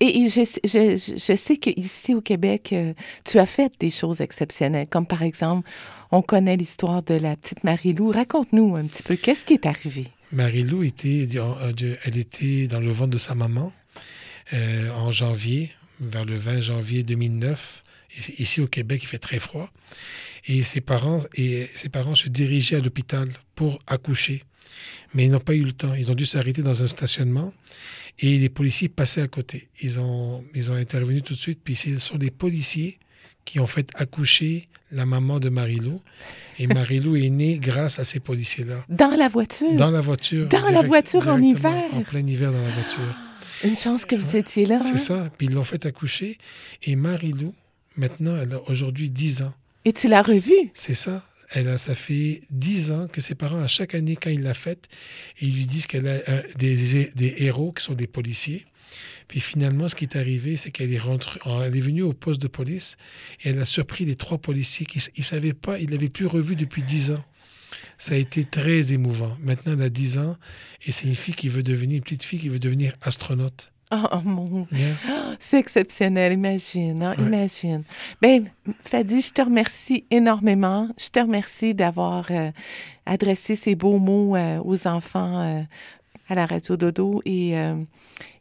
Et, 0.00 0.22
et 0.22 0.28
je, 0.28 0.42
je, 0.64 0.96
je 0.96 1.36
sais 1.36 1.56
qu'ici 1.56 2.14
au 2.14 2.20
Québec, 2.20 2.70
euh, 2.72 2.92
tu 3.24 3.38
as 3.38 3.46
fait 3.46 3.72
des 3.78 3.90
choses 3.90 4.20
exceptionnelles, 4.20 4.88
comme 4.88 5.06
par 5.06 5.22
exemple, 5.22 5.68
on 6.10 6.22
connaît 6.22 6.56
l'histoire 6.56 7.02
de 7.02 7.14
la 7.14 7.36
petite 7.36 7.64
Marie-Lou. 7.64 8.10
Raconte-nous 8.10 8.76
un 8.76 8.86
petit 8.86 9.02
peu, 9.02 9.16
qu'est-ce 9.16 9.44
qui 9.44 9.54
est 9.54 9.66
arrivé? 9.66 10.08
Marie-Lou 10.32 10.82
était, 10.84 11.28
elle 12.04 12.18
était 12.18 12.66
dans 12.66 12.80
le 12.80 12.90
ventre 12.90 13.10
de 13.10 13.18
sa 13.18 13.34
maman 13.34 13.72
euh, 14.52 14.90
en 14.90 15.10
janvier, 15.10 15.70
vers 16.02 16.24
le 16.24 16.36
20 16.36 16.60
janvier 16.60 17.02
2009. 17.02 17.84
Ici 18.38 18.60
au 18.60 18.66
Québec, 18.66 19.00
il 19.02 19.06
fait 19.06 19.18
très 19.18 19.38
froid. 19.38 19.70
Et 20.46 20.62
ses 20.62 20.80
parents, 20.80 21.20
et 21.34 21.68
ses 21.74 21.88
parents 21.88 22.14
se 22.14 22.28
dirigeaient 22.28 22.76
à 22.76 22.80
l'hôpital 22.80 23.28
pour 23.54 23.78
accoucher. 23.86 24.44
Mais 25.14 25.24
ils 25.26 25.30
n'ont 25.30 25.40
pas 25.40 25.54
eu 25.54 25.62
le 25.62 25.72
temps. 25.72 25.94
Ils 25.94 26.10
ont 26.10 26.14
dû 26.14 26.26
s'arrêter 26.26 26.62
dans 26.62 26.82
un 26.82 26.86
stationnement 26.86 27.52
et 28.18 28.38
les 28.38 28.48
policiers 28.48 28.88
passaient 28.88 29.22
à 29.22 29.28
côté. 29.28 29.68
Ils 29.80 30.00
ont, 30.00 30.44
ils 30.54 30.70
ont 30.70 30.74
intervenu 30.74 31.22
tout 31.22 31.34
de 31.34 31.38
suite. 31.38 31.60
Puis 31.62 31.76
ce 31.76 31.98
sont 31.98 32.18
les 32.18 32.30
policiers 32.30 32.98
qui 33.44 33.60
ont 33.60 33.66
fait 33.66 33.90
accoucher 33.94 34.68
la 34.90 35.06
maman 35.06 35.40
de 35.40 35.48
Marilou. 35.48 36.00
Et 36.58 36.66
Marilou 36.66 37.16
est 37.16 37.30
née 37.30 37.58
grâce 37.58 37.98
à 37.98 38.04
ces 38.04 38.20
policiers-là. 38.20 38.84
Dans 38.88 39.16
la 39.16 39.28
voiture? 39.28 39.74
Dans 39.76 39.90
la 39.90 40.00
voiture. 40.00 40.48
Dans 40.48 40.58
direct, 40.58 40.74
la 40.74 40.82
voiture 40.82 41.28
en 41.28 41.40
hiver? 41.40 41.84
En 41.92 42.02
plein 42.02 42.26
hiver 42.26 42.52
dans 42.52 42.62
la 42.62 42.70
voiture. 42.70 43.16
Une 43.64 43.76
chance 43.76 44.04
que 44.04 44.16
vous 44.16 44.36
étiez 44.36 44.64
là. 44.64 44.78
C'est 44.78 44.94
hein? 44.94 44.96
ça. 44.96 45.30
Puis 45.36 45.46
ils 45.46 45.52
l'ont 45.52 45.64
fait 45.64 45.86
accoucher. 45.86 46.38
Et 46.82 46.96
Marilou, 46.96 47.54
maintenant, 47.96 48.36
elle 48.40 48.54
a 48.54 48.60
aujourd'hui 48.68 49.10
10 49.10 49.42
ans. 49.42 49.54
Et 49.84 49.92
tu 49.92 50.08
l'as 50.08 50.22
revue? 50.22 50.70
C'est 50.74 50.94
ça. 50.94 51.22
Elle 51.50 51.68
a, 51.68 51.78
ça 51.78 51.94
fait 51.94 52.42
10 52.50 52.92
ans 52.92 53.08
que 53.08 53.20
ses 53.20 53.34
parents, 53.34 53.60
à 53.60 53.68
chaque 53.68 53.94
année, 53.94 54.16
quand 54.16 54.30
ils 54.30 54.42
la 54.42 54.54
fêtent, 54.54 54.88
ils 55.40 55.54
lui 55.54 55.66
disent 55.66 55.86
qu'elle 55.86 56.08
a 56.08 56.20
un, 56.26 56.40
des, 56.56 57.10
des 57.14 57.34
héros 57.38 57.72
qui 57.72 57.84
sont 57.84 57.94
des 57.94 58.06
policiers. 58.06 58.64
Puis 59.28 59.40
finalement, 59.40 59.88
ce 59.88 59.94
qui 59.94 60.04
est 60.04 60.16
arrivé, 60.16 60.56
c'est 60.56 60.70
qu'elle 60.70 60.92
est, 60.92 60.98
rentrée, 60.98 61.40
elle 61.64 61.76
est 61.76 61.80
venue 61.80 62.02
au 62.02 62.12
poste 62.12 62.40
de 62.40 62.48
police 62.48 62.96
et 63.42 63.50
elle 63.50 63.58
a 63.58 63.64
surpris 63.64 64.04
les 64.04 64.16
trois 64.16 64.38
policiers 64.38 64.86
qui 64.86 65.02
ne 65.16 65.22
savaient 65.22 65.52
pas, 65.52 65.78
ils 65.78 65.86
ne 65.86 65.92
l'avaient 65.92 66.08
plus 66.08 66.26
revue 66.26 66.56
depuis 66.56 66.82
10 66.82 67.12
ans. 67.12 67.24
Ça 67.98 68.14
a 68.14 68.16
été 68.16 68.44
très 68.44 68.92
émouvant. 68.92 69.36
Maintenant, 69.40 69.72
elle 69.74 69.82
a 69.82 69.90
10 69.90 70.18
ans 70.18 70.36
et 70.86 70.92
c'est 70.92 71.06
une 71.06 71.14
fille 71.14 71.34
qui 71.34 71.48
veut 71.48 71.62
devenir, 71.62 71.96
une 71.96 72.02
petite 72.02 72.24
fille 72.24 72.38
qui 72.38 72.48
veut 72.48 72.58
devenir 72.58 72.94
astronaute. 73.02 73.72
Oh, 73.92 74.20
mon 74.24 74.66
Yeah. 74.72 74.96
C'est 75.38 75.58
exceptionnel, 75.58 76.32
imagine, 76.32 77.02
hein, 77.02 77.14
ouais. 77.18 77.26
imagine. 77.26 77.82
Ben, 78.22 78.48
Fadi, 78.80 79.20
je 79.20 79.32
te 79.32 79.42
remercie 79.42 80.06
énormément. 80.10 80.88
Je 80.98 81.08
te 81.08 81.20
remercie 81.20 81.74
d'avoir 81.74 82.30
euh, 82.30 82.50
adressé 83.04 83.54
ces 83.54 83.74
beaux 83.74 83.98
mots 83.98 84.34
euh, 84.34 84.60
aux 84.64 84.86
enfants 84.86 85.40
euh, 85.40 85.62
à 86.28 86.34
la 86.34 86.46
radio 86.46 86.76
Dodo 86.78 87.20
et, 87.26 87.54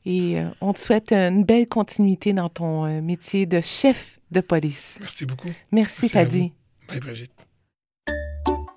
et 0.05 0.37
on 0.61 0.71
te 0.71 0.79
souhaite 0.79 1.11
une 1.11 1.43
belle 1.43 1.67
continuité 1.67 2.31
dans 2.31 2.47
ton 2.47 3.01
métier 3.01 3.45
de 3.45 3.59
chef 3.59 4.19
de 4.31 4.39
police. 4.39 4.97
Merci 5.01 5.25
beaucoup. 5.25 5.49
Merci, 5.71 6.07
Fadi. 6.07 6.53
Bye, 6.87 6.99
Brigitte. 7.01 7.50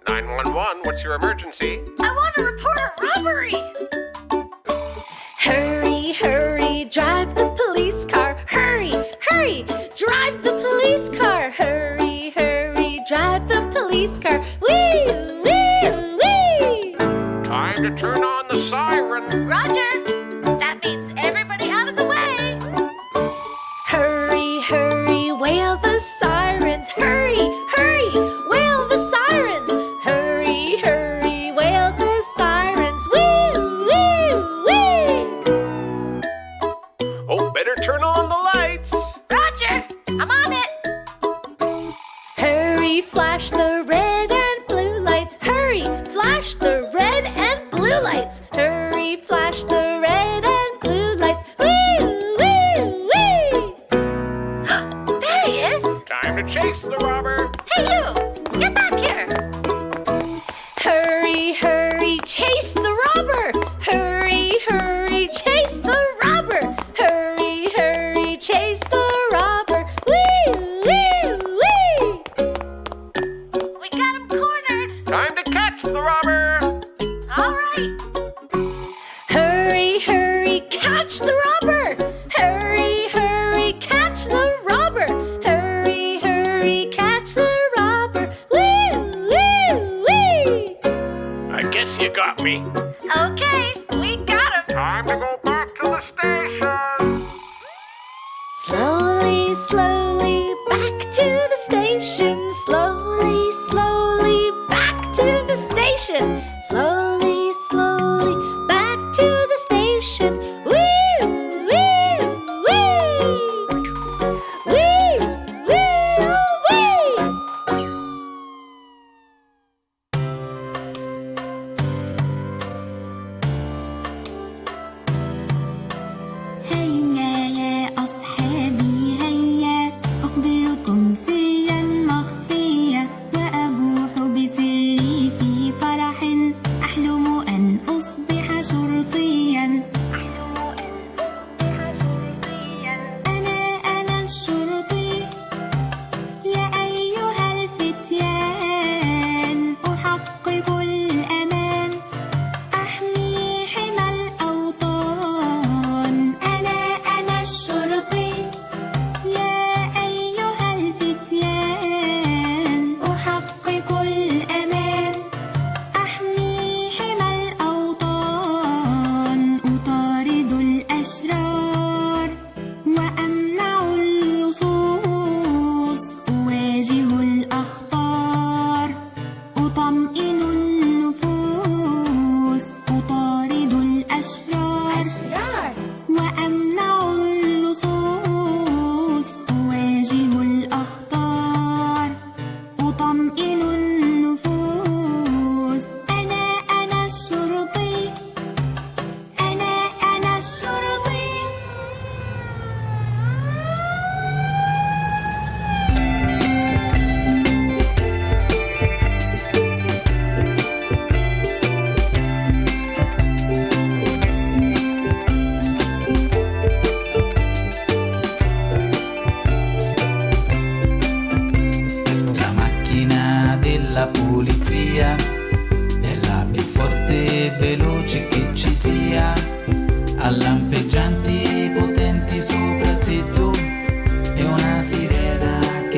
911, 0.07 0.83
what's 0.85 1.03
your 1.03 1.15
emergency? 1.15 1.81
I 1.99 2.13
want 2.13 2.35
to 2.35 2.45
report 2.45 2.79
a 2.79 2.93
robbery. 3.03 3.55
Hurry, 5.39 6.13
hurry, 6.13 6.85
drive 6.91 7.35
the 7.35 7.49
police 7.57 8.05
car. 8.05 8.37
Hurry, 8.47 8.93
hurry, 9.29 9.63
drive 9.97 10.43
the 10.43 10.53
police 10.53 11.09
car. 11.19 11.51
Hurry, 11.51 12.31
hurry, 12.31 13.01
drive 13.09 13.49
the 13.49 13.71
police 13.75 14.19
car. 14.19 14.41
Wee, 14.61 15.07
wee, 15.43 16.17
wee. 16.21 16.95
Time 17.43 17.83
to 17.83 17.95
turn 17.97 18.23
on 18.23 18.47
the 18.49 18.59
siren. 18.59 19.47
Roger. 19.47 19.75
That 20.59 20.81
means 20.85 21.13
everybody 21.17 21.71
out 21.71 21.89
of 21.89 21.97
the 21.97 22.05
way. 22.05 22.59
Hurry, 23.87 24.61
hurry, 24.61 25.33
wail 25.33 25.79
the 25.79 25.99
sirens. 25.99 26.34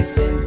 innocent 0.06 0.45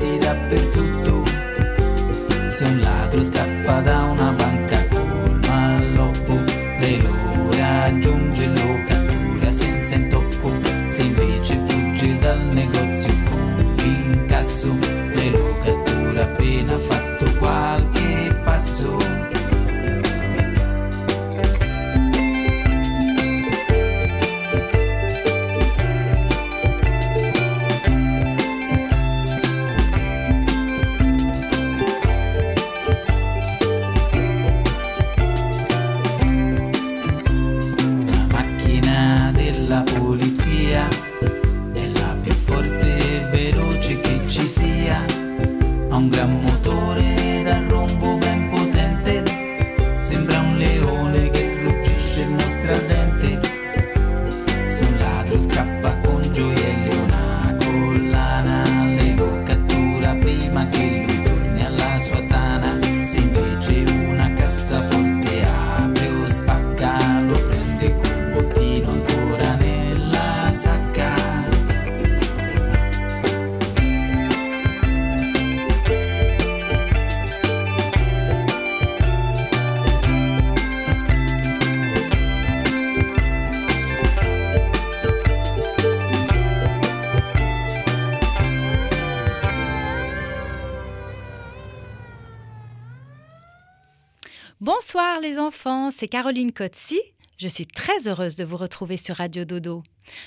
c'est 95.92 96.08
Caroline 96.08 96.52
Cotzi. 96.52 97.00
Je 97.38 97.48
suis 97.48 97.66
très 97.66 98.08
heureuse 98.08 98.36
de 98.36 98.44
vous 98.44 98.58
retrouver 98.58 98.98
sur 98.98 99.16
Radio 99.16 99.46
Dodo. 99.46 99.84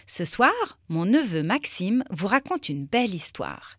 Ce 0.06 0.24
soir, 0.24 0.52
mon 0.88 1.04
neveu 1.04 1.42
Maxime 1.42 2.04
vous 2.10 2.26
raconte 2.26 2.68
une 2.68 2.86
belle 2.86 3.14
histoire. 3.14 3.76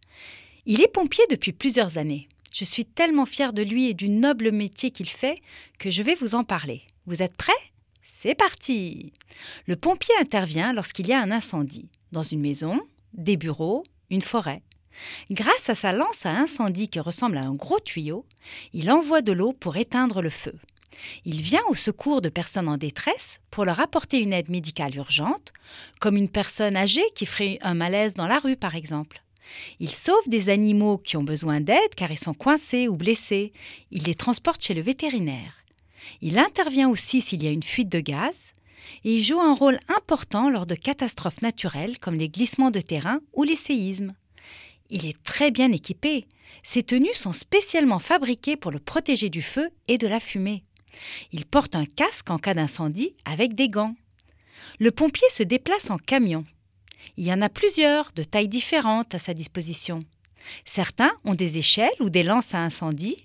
Il 0.65 0.81
est 0.81 0.91
pompier 0.91 1.23
depuis 1.29 1.51
plusieurs 1.51 1.97
années. 1.97 2.29
Je 2.51 2.63
suis 2.63 2.86
tellement 2.86 3.25
fière 3.25 3.53
de 3.53 3.63
lui 3.63 3.89
et 3.89 3.93
du 3.93 4.09
noble 4.09 4.51
métier 4.51 4.91
qu'il 4.91 5.09
fait 5.09 5.41
que 5.79 5.89
je 5.89 6.03
vais 6.03 6.15
vous 6.15 6.36
en 6.36 6.43
parler. 6.43 6.84
Vous 7.05 7.21
êtes 7.21 7.36
prêts? 7.36 7.51
C'est 8.03 8.36
parti 8.36 9.13
Le 9.65 9.75
pompier 9.75 10.13
intervient 10.19 10.73
lorsqu'il 10.73 11.07
y 11.07 11.13
a 11.13 11.21
un 11.21 11.31
incendie, 11.31 11.89
dans 12.11 12.23
une 12.23 12.41
maison, 12.41 12.79
des 13.13 13.38
bureaux, 13.38 13.84
une 14.09 14.21
forêt. 14.21 14.61
Grâce 15.31 15.69
à 15.69 15.75
sa 15.75 15.91
lance 15.91 16.25
à 16.25 16.31
incendie 16.31 16.88
qui 16.88 16.99
ressemble 16.99 17.38
à 17.38 17.43
un 17.43 17.55
gros 17.55 17.79
tuyau, 17.79 18.25
il 18.73 18.91
envoie 18.91 19.21
de 19.21 19.31
l'eau 19.31 19.53
pour 19.53 19.75
éteindre 19.75 20.21
le 20.21 20.29
feu. 20.29 20.53
Il 21.25 21.41
vient 21.41 21.63
au 21.69 21.75
secours 21.75 22.21
de 22.21 22.29
personnes 22.29 22.69
en 22.69 22.77
détresse 22.77 23.39
pour 23.51 23.65
leur 23.65 23.79
apporter 23.79 24.19
une 24.19 24.33
aide 24.33 24.49
médicale 24.49 24.95
urgente, 24.95 25.53
comme 25.99 26.17
une 26.17 26.29
personne 26.29 26.75
âgée 26.75 27.03
qui 27.15 27.25
ferait 27.25 27.59
un 27.61 27.73
malaise 27.73 28.13
dans 28.13 28.27
la 28.27 28.39
rue 28.39 28.57
par 28.57 28.75
exemple. 28.75 29.23
Il 29.79 29.91
sauve 29.91 30.27
des 30.27 30.49
animaux 30.49 30.97
qui 30.97 31.17
ont 31.17 31.23
besoin 31.23 31.61
d'aide 31.61 31.95
car 31.95 32.11
ils 32.11 32.17
sont 32.17 32.33
coincés 32.33 32.87
ou 32.87 32.95
blessés. 32.95 33.51
Il 33.91 34.03
les 34.03 34.15
transporte 34.15 34.63
chez 34.63 34.73
le 34.73 34.81
vétérinaire. 34.81 35.63
Il 36.21 36.39
intervient 36.39 36.89
aussi 36.89 37.21
s'il 37.21 37.43
y 37.43 37.47
a 37.47 37.51
une 37.51 37.63
fuite 37.63 37.89
de 37.89 37.99
gaz. 37.99 38.53
Et 39.05 39.15
il 39.15 39.23
joue 39.23 39.39
un 39.39 39.53
rôle 39.53 39.79
important 39.87 40.49
lors 40.49 40.65
de 40.65 40.75
catastrophes 40.75 41.41
naturelles 41.41 41.99
comme 41.99 42.15
les 42.15 42.29
glissements 42.29 42.71
de 42.71 42.81
terrain 42.81 43.19
ou 43.33 43.43
les 43.43 43.55
séismes. 43.55 44.13
Il 44.89 45.05
est 45.05 45.21
très 45.23 45.51
bien 45.51 45.71
équipé. 45.71 46.27
Ses 46.63 46.83
tenues 46.83 47.13
sont 47.13 47.33
spécialement 47.33 47.99
fabriquées 47.99 48.57
pour 48.57 48.71
le 48.71 48.79
protéger 48.79 49.29
du 49.29 49.41
feu 49.41 49.69
et 49.87 49.97
de 49.97 50.07
la 50.07 50.19
fumée. 50.19 50.63
Il 51.31 51.45
porte 51.45 51.75
un 51.75 51.85
casque 51.85 52.29
en 52.29 52.37
cas 52.37 52.53
d'incendie 52.53 53.15
avec 53.25 53.55
des 53.55 53.69
gants. 53.69 53.95
Le 54.79 54.91
pompier 54.91 55.27
se 55.29 55.43
déplace 55.43 55.89
en 55.89 55.97
camion. 55.97 56.43
Il 57.17 57.25
y 57.25 57.33
en 57.33 57.41
a 57.41 57.49
plusieurs, 57.49 58.11
de 58.13 58.23
tailles 58.23 58.47
différentes, 58.47 59.13
à 59.13 59.19
sa 59.19 59.33
disposition. 59.33 59.99
Certains 60.65 61.11
ont 61.25 61.35
des 61.35 61.57
échelles 61.57 61.89
ou 61.99 62.09
des 62.09 62.23
lances 62.23 62.53
à 62.53 62.59
incendie. 62.59 63.23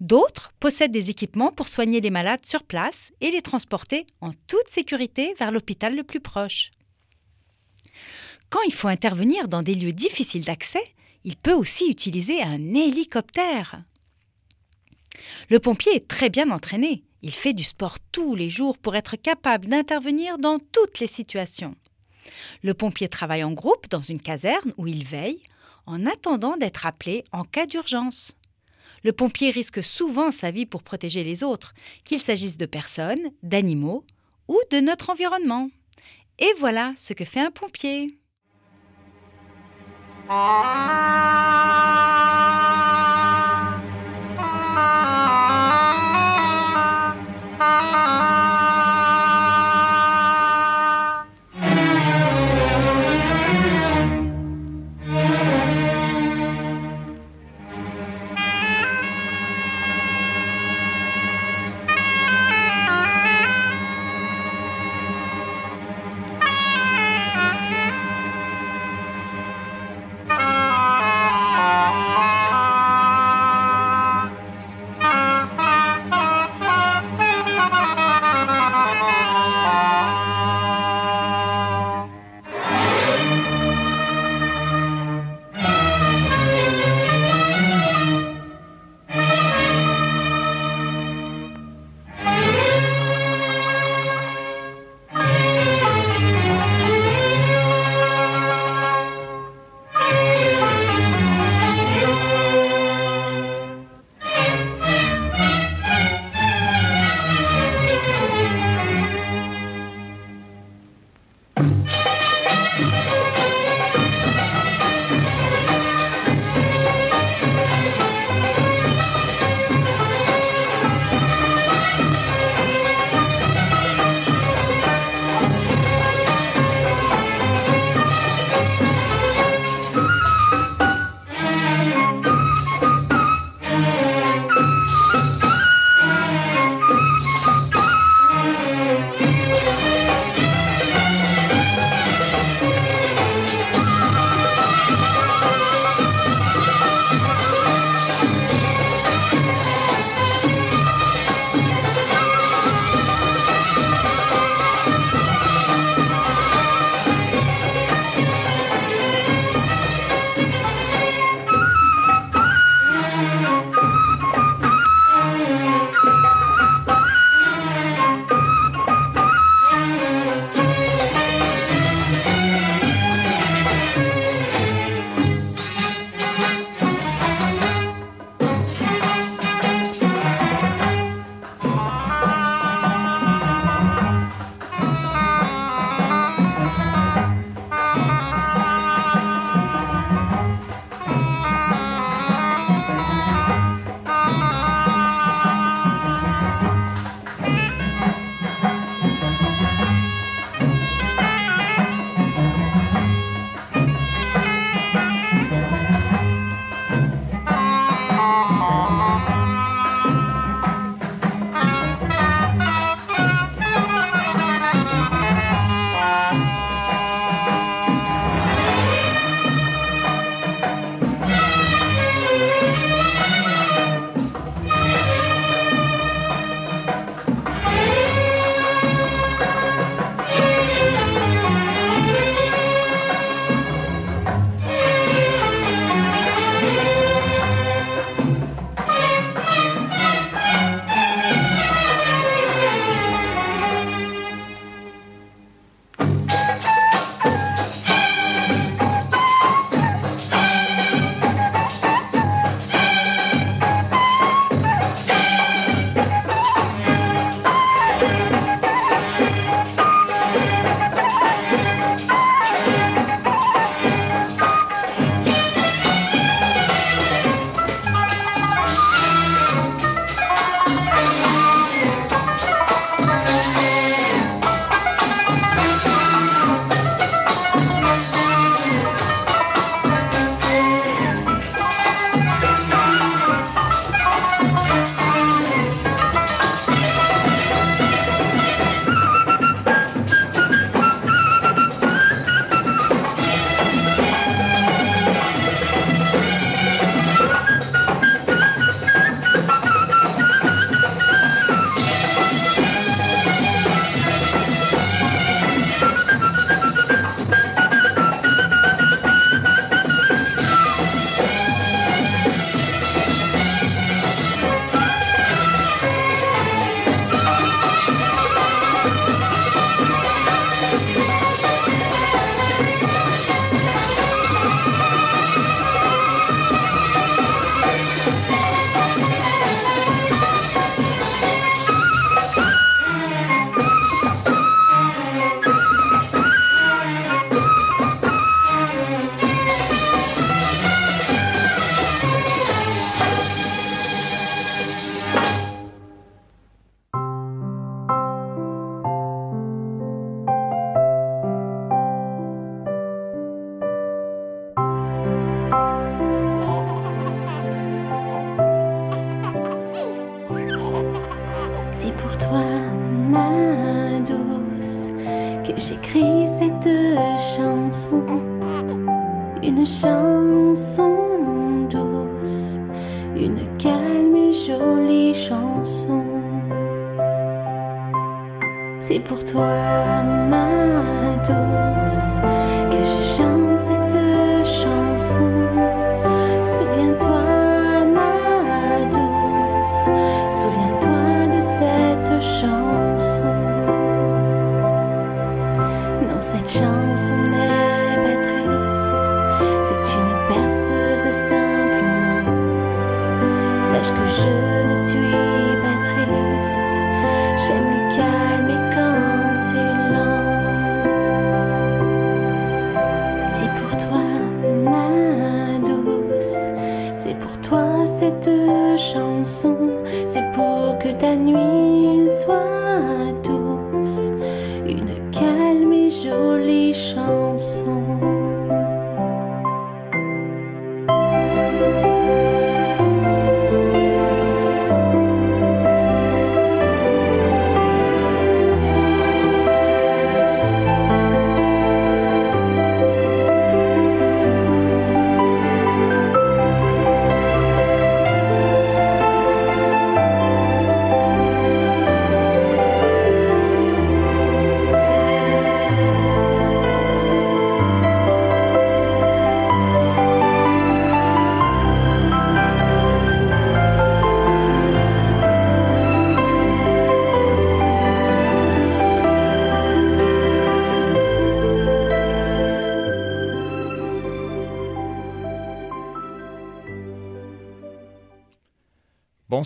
D'autres 0.00 0.52
possèdent 0.58 0.92
des 0.92 1.10
équipements 1.10 1.52
pour 1.52 1.68
soigner 1.68 2.00
les 2.00 2.10
malades 2.10 2.44
sur 2.44 2.64
place 2.64 3.12
et 3.20 3.30
les 3.30 3.42
transporter 3.42 4.06
en 4.20 4.32
toute 4.48 4.68
sécurité 4.68 5.34
vers 5.38 5.52
l'hôpital 5.52 5.94
le 5.94 6.02
plus 6.02 6.20
proche. 6.20 6.72
Quand 8.50 8.62
il 8.66 8.74
faut 8.74 8.88
intervenir 8.88 9.48
dans 9.48 9.62
des 9.62 9.74
lieux 9.74 9.92
difficiles 9.92 10.44
d'accès, 10.44 10.82
il 11.24 11.36
peut 11.36 11.54
aussi 11.54 11.88
utiliser 11.88 12.42
un 12.42 12.74
hélicoptère. 12.74 13.82
Le 15.50 15.58
pompier 15.58 15.94
est 15.94 16.08
très 16.08 16.30
bien 16.30 16.50
entraîné. 16.50 17.04
Il 17.22 17.32
fait 17.32 17.52
du 17.52 17.64
sport 17.64 17.98
tous 18.10 18.34
les 18.34 18.50
jours 18.50 18.78
pour 18.78 18.96
être 18.96 19.16
capable 19.16 19.66
d'intervenir 19.66 20.38
dans 20.38 20.58
toutes 20.58 20.98
les 20.98 21.06
situations. 21.06 21.76
Le 22.62 22.74
pompier 22.74 23.08
travaille 23.08 23.44
en 23.44 23.52
groupe 23.52 23.88
dans 23.88 24.00
une 24.00 24.20
caserne 24.20 24.72
où 24.76 24.86
il 24.86 25.04
veille 25.04 25.42
en 25.86 26.06
attendant 26.06 26.56
d'être 26.56 26.86
appelé 26.86 27.24
en 27.32 27.44
cas 27.44 27.66
d'urgence. 27.66 28.36
Le 29.04 29.12
pompier 29.12 29.50
risque 29.50 29.82
souvent 29.82 30.30
sa 30.30 30.50
vie 30.50 30.66
pour 30.66 30.82
protéger 30.82 31.24
les 31.24 31.42
autres, 31.42 31.74
qu'il 32.04 32.20
s'agisse 32.20 32.56
de 32.56 32.66
personnes, 32.66 33.30
d'animaux 33.42 34.04
ou 34.46 34.58
de 34.70 34.78
notre 34.78 35.10
environnement. 35.10 35.70
Et 36.38 36.52
voilà 36.58 36.92
ce 36.96 37.12
que 37.12 37.24
fait 37.24 37.40
un 37.40 37.50
pompier. 37.50 38.16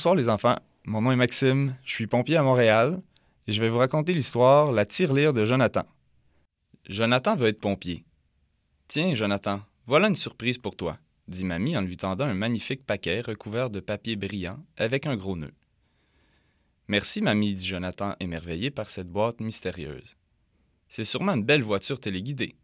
Bonsoir 0.07 0.15
les 0.15 0.29
enfants, 0.29 0.61
mon 0.85 1.03
nom 1.03 1.11
est 1.11 1.17
Maxime, 1.17 1.75
je 1.85 1.91
suis 1.91 2.07
pompier 2.07 2.37
à 2.37 2.45
Montréal 2.45 3.03
et 3.49 3.53
je 3.53 3.61
vais 3.61 3.69
vous 3.69 3.79
raconter 3.79 4.15
l'histoire 4.15 4.71
La 4.71 4.87
tirelire 4.87 5.33
de 5.33 5.45
Jonathan. 5.45 5.83
Jonathan 6.89 7.35
veut 7.35 7.49
être 7.49 7.59
pompier. 7.59 8.05
Tiens, 8.87 9.15
Jonathan, 9.15 9.63
voilà 9.89 10.07
une 10.07 10.15
surprise 10.15 10.59
pour 10.59 10.77
toi, 10.77 10.97
dit 11.27 11.45
mamie 11.45 11.77
en 11.77 11.81
lui 11.81 11.97
tendant 11.97 12.27
un 12.27 12.35
magnifique 12.35 12.87
paquet 12.87 13.21
recouvert 13.21 13.69
de 13.69 13.81
papier 13.81 14.15
brillant 14.15 14.65
avec 14.77 15.07
un 15.07 15.17
gros 15.17 15.37
nœud. 15.37 15.55
Merci, 16.87 17.21
mamie, 17.21 17.55
dit 17.55 17.67
Jonathan, 17.67 18.15
émerveillé 18.21 18.71
par 18.71 18.91
cette 18.91 19.11
boîte 19.11 19.41
mystérieuse. 19.41 20.17
C'est 20.87 21.03
sûrement 21.03 21.35
une 21.35 21.43
belle 21.43 21.65
voiture 21.65 21.99
téléguidée, 21.99 22.55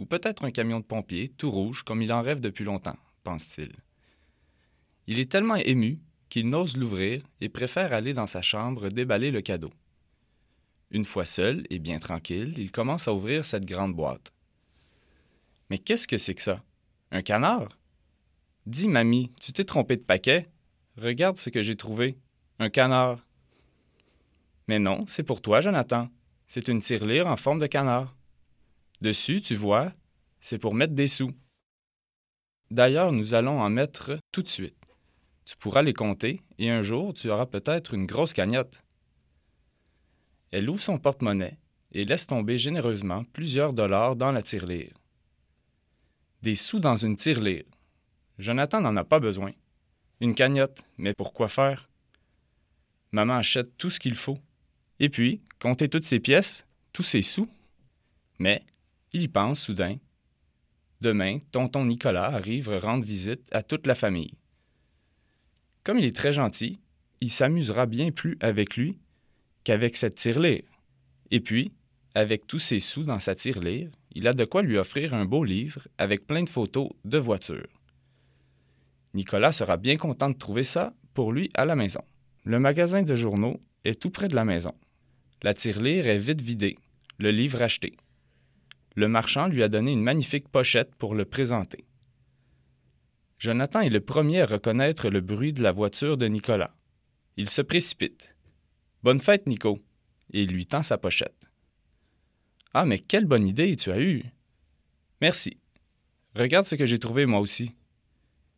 ou 0.00 0.04
peut-être 0.04 0.44
un 0.44 0.50
camion 0.50 0.80
de 0.80 0.84
pompier 0.84 1.28
tout 1.28 1.50
rouge 1.50 1.82
comme 1.82 2.02
il 2.02 2.12
en 2.12 2.20
rêve 2.20 2.40
depuis 2.40 2.66
longtemps, 2.66 2.98
pense-t-il. 3.24 3.72
Il 5.06 5.18
est 5.18 5.32
tellement 5.32 5.56
ému 5.56 5.98
qu'il 6.30 6.48
n'ose 6.48 6.76
l'ouvrir 6.76 7.22
et 7.42 7.50
préfère 7.50 7.92
aller 7.92 8.14
dans 8.14 8.26
sa 8.26 8.40
chambre 8.40 8.88
déballer 8.88 9.30
le 9.30 9.42
cadeau. 9.42 9.72
Une 10.90 11.04
fois 11.04 11.26
seul 11.26 11.66
et 11.68 11.78
bien 11.78 11.98
tranquille, 11.98 12.54
il 12.56 12.70
commence 12.70 13.06
à 13.06 13.12
ouvrir 13.12 13.44
cette 13.44 13.66
grande 13.66 13.94
boîte. 13.94 14.32
Mais 15.68 15.78
qu'est-ce 15.78 16.08
que 16.08 16.18
c'est 16.18 16.34
que 16.34 16.42
ça? 16.42 16.64
Un 17.10 17.22
canard? 17.22 17.68
Dis, 18.66 18.88
mamie, 18.88 19.30
tu 19.40 19.52
t'es 19.52 19.64
trompé 19.64 19.96
de 19.96 20.02
paquet? 20.02 20.48
Regarde 20.96 21.36
ce 21.36 21.50
que 21.50 21.62
j'ai 21.62 21.76
trouvé. 21.76 22.16
Un 22.58 22.70
canard. 22.70 23.24
Mais 24.68 24.78
non, 24.78 25.04
c'est 25.08 25.22
pour 25.22 25.40
toi, 25.40 25.60
Jonathan. 25.60 26.08
C'est 26.48 26.68
une 26.68 26.80
tirelire 26.80 27.26
en 27.26 27.36
forme 27.36 27.58
de 27.58 27.66
canard. 27.66 28.16
Dessus, 29.00 29.40
tu 29.40 29.54
vois, 29.54 29.92
c'est 30.40 30.58
pour 30.58 30.74
mettre 30.74 30.94
des 30.94 31.08
sous. 31.08 31.32
D'ailleurs, 32.70 33.12
nous 33.12 33.34
allons 33.34 33.60
en 33.60 33.70
mettre 33.70 34.18
tout 34.32 34.42
de 34.42 34.48
suite. 34.48 34.79
Tu 35.50 35.56
pourras 35.56 35.82
les 35.82 35.94
compter 35.94 36.40
et 36.60 36.70
un 36.70 36.80
jour, 36.80 37.12
tu 37.12 37.28
auras 37.28 37.46
peut-être 37.46 37.94
une 37.94 38.06
grosse 38.06 38.32
cagnotte. 38.32 38.84
Elle 40.52 40.70
ouvre 40.70 40.80
son 40.80 40.96
porte-monnaie 40.96 41.58
et 41.90 42.04
laisse 42.04 42.28
tomber 42.28 42.56
généreusement 42.56 43.24
plusieurs 43.32 43.74
dollars 43.74 44.14
dans 44.14 44.30
la 44.30 44.42
tirelire. 44.42 44.94
Des 46.42 46.54
sous 46.54 46.78
dans 46.78 46.94
une 46.94 47.16
tirelire. 47.16 47.64
Jonathan 48.38 48.80
n'en 48.80 48.96
a 48.96 49.02
pas 49.02 49.18
besoin. 49.18 49.50
Une 50.20 50.36
cagnotte, 50.36 50.84
mais 50.98 51.14
pour 51.14 51.32
quoi 51.32 51.48
faire? 51.48 51.90
Maman 53.10 53.34
achète 53.34 53.76
tout 53.76 53.90
ce 53.90 53.98
qu'il 53.98 54.14
faut. 54.14 54.38
Et 55.00 55.08
puis, 55.08 55.42
compter 55.58 55.88
toutes 55.88 56.04
ses 56.04 56.20
pièces, 56.20 56.64
tous 56.92 57.02
ses 57.02 57.22
sous. 57.22 57.48
Mais, 58.38 58.62
il 59.12 59.22
y 59.22 59.28
pense 59.28 59.62
soudain. 59.62 59.96
Demain, 61.00 61.40
tonton 61.50 61.86
Nicolas 61.86 62.26
arrive 62.26 62.68
rendre 62.68 63.04
visite 63.04 63.48
à 63.50 63.64
toute 63.64 63.88
la 63.88 63.96
famille. 63.96 64.36
Comme 65.90 65.98
il 65.98 66.04
est 66.04 66.14
très 66.14 66.32
gentil, 66.32 66.78
il 67.20 67.30
s'amusera 67.30 67.84
bien 67.84 68.12
plus 68.12 68.38
avec 68.38 68.76
lui 68.76 68.96
qu'avec 69.64 69.96
cette 69.96 70.14
tirelire. 70.14 70.62
Et 71.32 71.40
puis, 71.40 71.72
avec 72.14 72.46
tous 72.46 72.60
ses 72.60 72.78
sous 72.78 73.02
dans 73.02 73.18
sa 73.18 73.34
tirelire, 73.34 73.90
il 74.12 74.28
a 74.28 74.32
de 74.32 74.44
quoi 74.44 74.62
lui 74.62 74.78
offrir 74.78 75.14
un 75.14 75.24
beau 75.24 75.42
livre 75.42 75.88
avec 75.98 76.28
plein 76.28 76.44
de 76.44 76.48
photos 76.48 76.90
de 77.04 77.18
voitures. 77.18 77.66
Nicolas 79.14 79.50
sera 79.50 79.78
bien 79.78 79.96
content 79.96 80.30
de 80.30 80.38
trouver 80.38 80.62
ça 80.62 80.94
pour 81.12 81.32
lui 81.32 81.50
à 81.54 81.64
la 81.64 81.74
maison. 81.74 82.04
Le 82.44 82.60
magasin 82.60 83.02
de 83.02 83.16
journaux 83.16 83.58
est 83.84 84.00
tout 84.00 84.10
près 84.10 84.28
de 84.28 84.36
la 84.36 84.44
maison. 84.44 84.76
La 85.42 85.54
tirelire 85.54 86.06
est 86.06 86.18
vite 86.18 86.40
vidée, 86.40 86.78
le 87.18 87.32
livre 87.32 87.62
acheté. 87.62 87.96
Le 88.94 89.08
marchand 89.08 89.48
lui 89.48 89.64
a 89.64 89.68
donné 89.68 89.90
une 89.90 90.04
magnifique 90.04 90.50
pochette 90.50 90.94
pour 90.94 91.16
le 91.16 91.24
présenter. 91.24 91.84
Jonathan 93.40 93.80
est 93.80 93.88
le 93.88 94.02
premier 94.02 94.42
à 94.42 94.46
reconnaître 94.46 95.08
le 95.08 95.22
bruit 95.22 95.54
de 95.54 95.62
la 95.62 95.72
voiture 95.72 96.18
de 96.18 96.26
Nicolas. 96.26 96.76
Il 97.38 97.48
se 97.48 97.62
précipite. 97.62 98.34
Bonne 99.02 99.18
fête, 99.18 99.46
Nico, 99.46 99.80
et 100.34 100.42
il 100.42 100.50
lui 100.50 100.66
tend 100.66 100.82
sa 100.82 100.98
pochette. 100.98 101.48
Ah, 102.74 102.84
mais 102.84 102.98
quelle 102.98 103.24
bonne 103.24 103.46
idée 103.46 103.74
tu 103.76 103.90
as 103.90 103.98
eue! 103.98 104.24
Merci. 105.22 105.56
Regarde 106.34 106.66
ce 106.66 106.74
que 106.74 106.84
j'ai 106.84 106.98
trouvé 106.98 107.24
moi 107.24 107.40
aussi. 107.40 107.74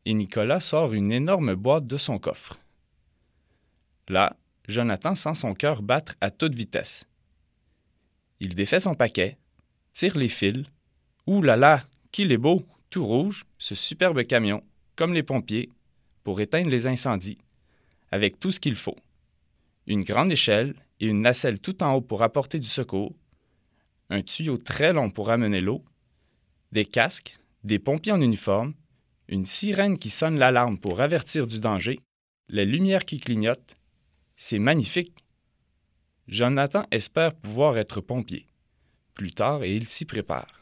Et 0.05 0.15
Nicolas 0.15 0.59
sort 0.59 0.95
une 0.95 1.13
énorme 1.13 1.55
boîte 1.55 1.87
de 1.87 1.97
son 1.97 2.19
coffre. 2.19 2.59
Là, 4.09 4.37
Jonathan 4.67 5.15
sent 5.15 5.37
son 5.37 5.55
cœur 5.55 5.81
battre 5.81 6.17
à 6.21 6.33
toute 6.33 6.57
vitesse. 6.57 7.07
Il 8.41 8.57
défait 8.57 8.81
son 8.81 8.97
paquet, 8.97 9.39
tire 9.93 10.19
les 10.19 10.29
fils. 10.29 10.65
Ouh 11.29 11.41
là 11.41 11.57
là, 11.57 11.85
qu'il 12.11 12.33
est 12.33 12.37
beau, 12.37 12.67
tout 12.91 13.07
rouge, 13.07 13.47
ce 13.59 13.77
superbe 13.77 14.25
camion, 14.25 14.65
comme 15.03 15.15
les 15.15 15.25
pompiers, 15.25 15.69
pour 16.23 16.41
éteindre 16.41 16.71
les 16.71 16.87
incendies, 16.87 17.39
avec 18.13 18.39
tout 18.39 18.53
ce 18.53 18.61
qu'il 18.61 18.77
faut. 18.77 18.99
Une 19.89 20.03
grande 20.03 20.31
échelle 20.31 20.77
et 21.01 21.09
une 21.09 21.23
nacelle 21.23 21.59
tout 21.59 21.83
en 21.83 21.95
haut 21.95 22.01
pour 22.01 22.23
apporter 22.23 22.61
du 22.61 22.69
secours, 22.69 23.13
un 24.11 24.23
tuyau 24.23 24.59
très 24.59 24.93
long 24.93 25.11
pour 25.11 25.31
amener 25.31 25.61
l'eau, 25.61 25.85
des 26.71 26.85
casques, 26.85 27.37
des 27.65 27.81
pompiers 27.81 28.13
en 28.13 28.21
uniforme, 28.21 28.75
une 29.27 29.45
sirène 29.45 29.99
qui 29.99 30.09
sonne 30.09 30.39
l'alarme 30.39 30.79
pour 30.79 31.01
avertir 31.01 31.49
du 31.49 31.59
danger, 31.59 31.99
les 32.49 32.65
lumières 32.65 33.05
qui 33.05 33.19
clignotent. 33.19 33.75
C'est 34.37 34.61
magnifique. 34.61 35.25
Jonathan 36.29 36.87
espère 36.93 37.35
pouvoir 37.35 37.77
être 37.77 38.01
pompier. 38.01 38.47
Plus 39.15 39.33
tard, 39.33 39.65
et 39.65 39.75
il 39.75 39.89
s'y 39.89 40.05
prépare. 40.05 40.62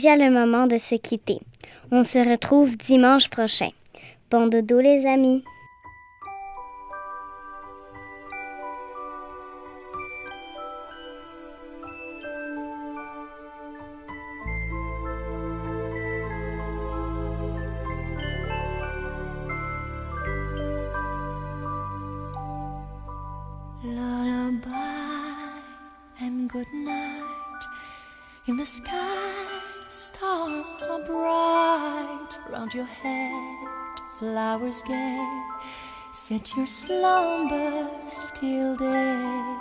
Déjà 0.00 0.16
le 0.16 0.30
moment 0.30 0.66
de 0.66 0.78
se 0.78 0.94
quitter. 0.94 1.40
On 1.90 2.04
se 2.04 2.18
retrouve 2.18 2.78
dimanche 2.78 3.28
prochain. 3.28 3.68
Bon 4.30 4.46
dodo 4.46 4.80
les 4.80 5.04
amis. 5.04 5.44
Bright. 32.70 32.74
Round 32.74 32.74
your 32.74 32.86
head, 33.02 34.00
flowers 34.18 34.82
gay. 34.82 35.42
Set 36.12 36.56
your 36.56 36.66
slumber 36.66 37.88
till 38.34 38.76
day. 38.76 39.56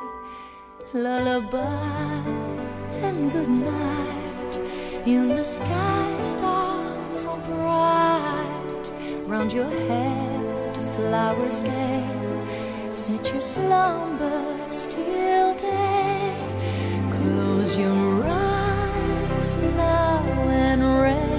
Lullaby 0.93 2.23
and 3.01 3.31
good 3.31 3.49
night. 3.49 4.59
In 5.05 5.29
the 5.29 5.43
sky, 5.43 6.21
stars 6.21 7.25
are 7.25 7.37
bright. 7.47 8.91
Round 9.27 9.53
your 9.53 9.69
head, 9.87 10.77
flowers 10.95 11.61
gay. 11.61 12.05
Set 12.91 13.31
your 13.31 13.41
slumber 13.41 14.69
till 14.89 15.55
day. 15.55 16.33
Close 17.11 17.77
your 17.77 18.23
eyes 18.25 19.57
now 19.57 20.23
and 20.49 20.83
rest. 21.01 21.38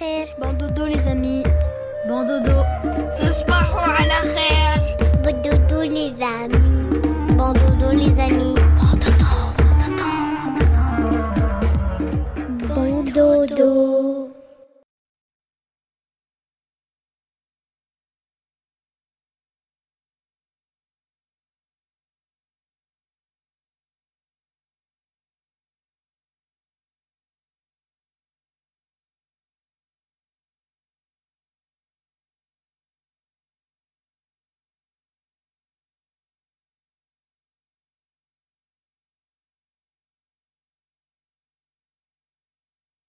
morrer. 0.00 0.28
Bom 0.38 0.59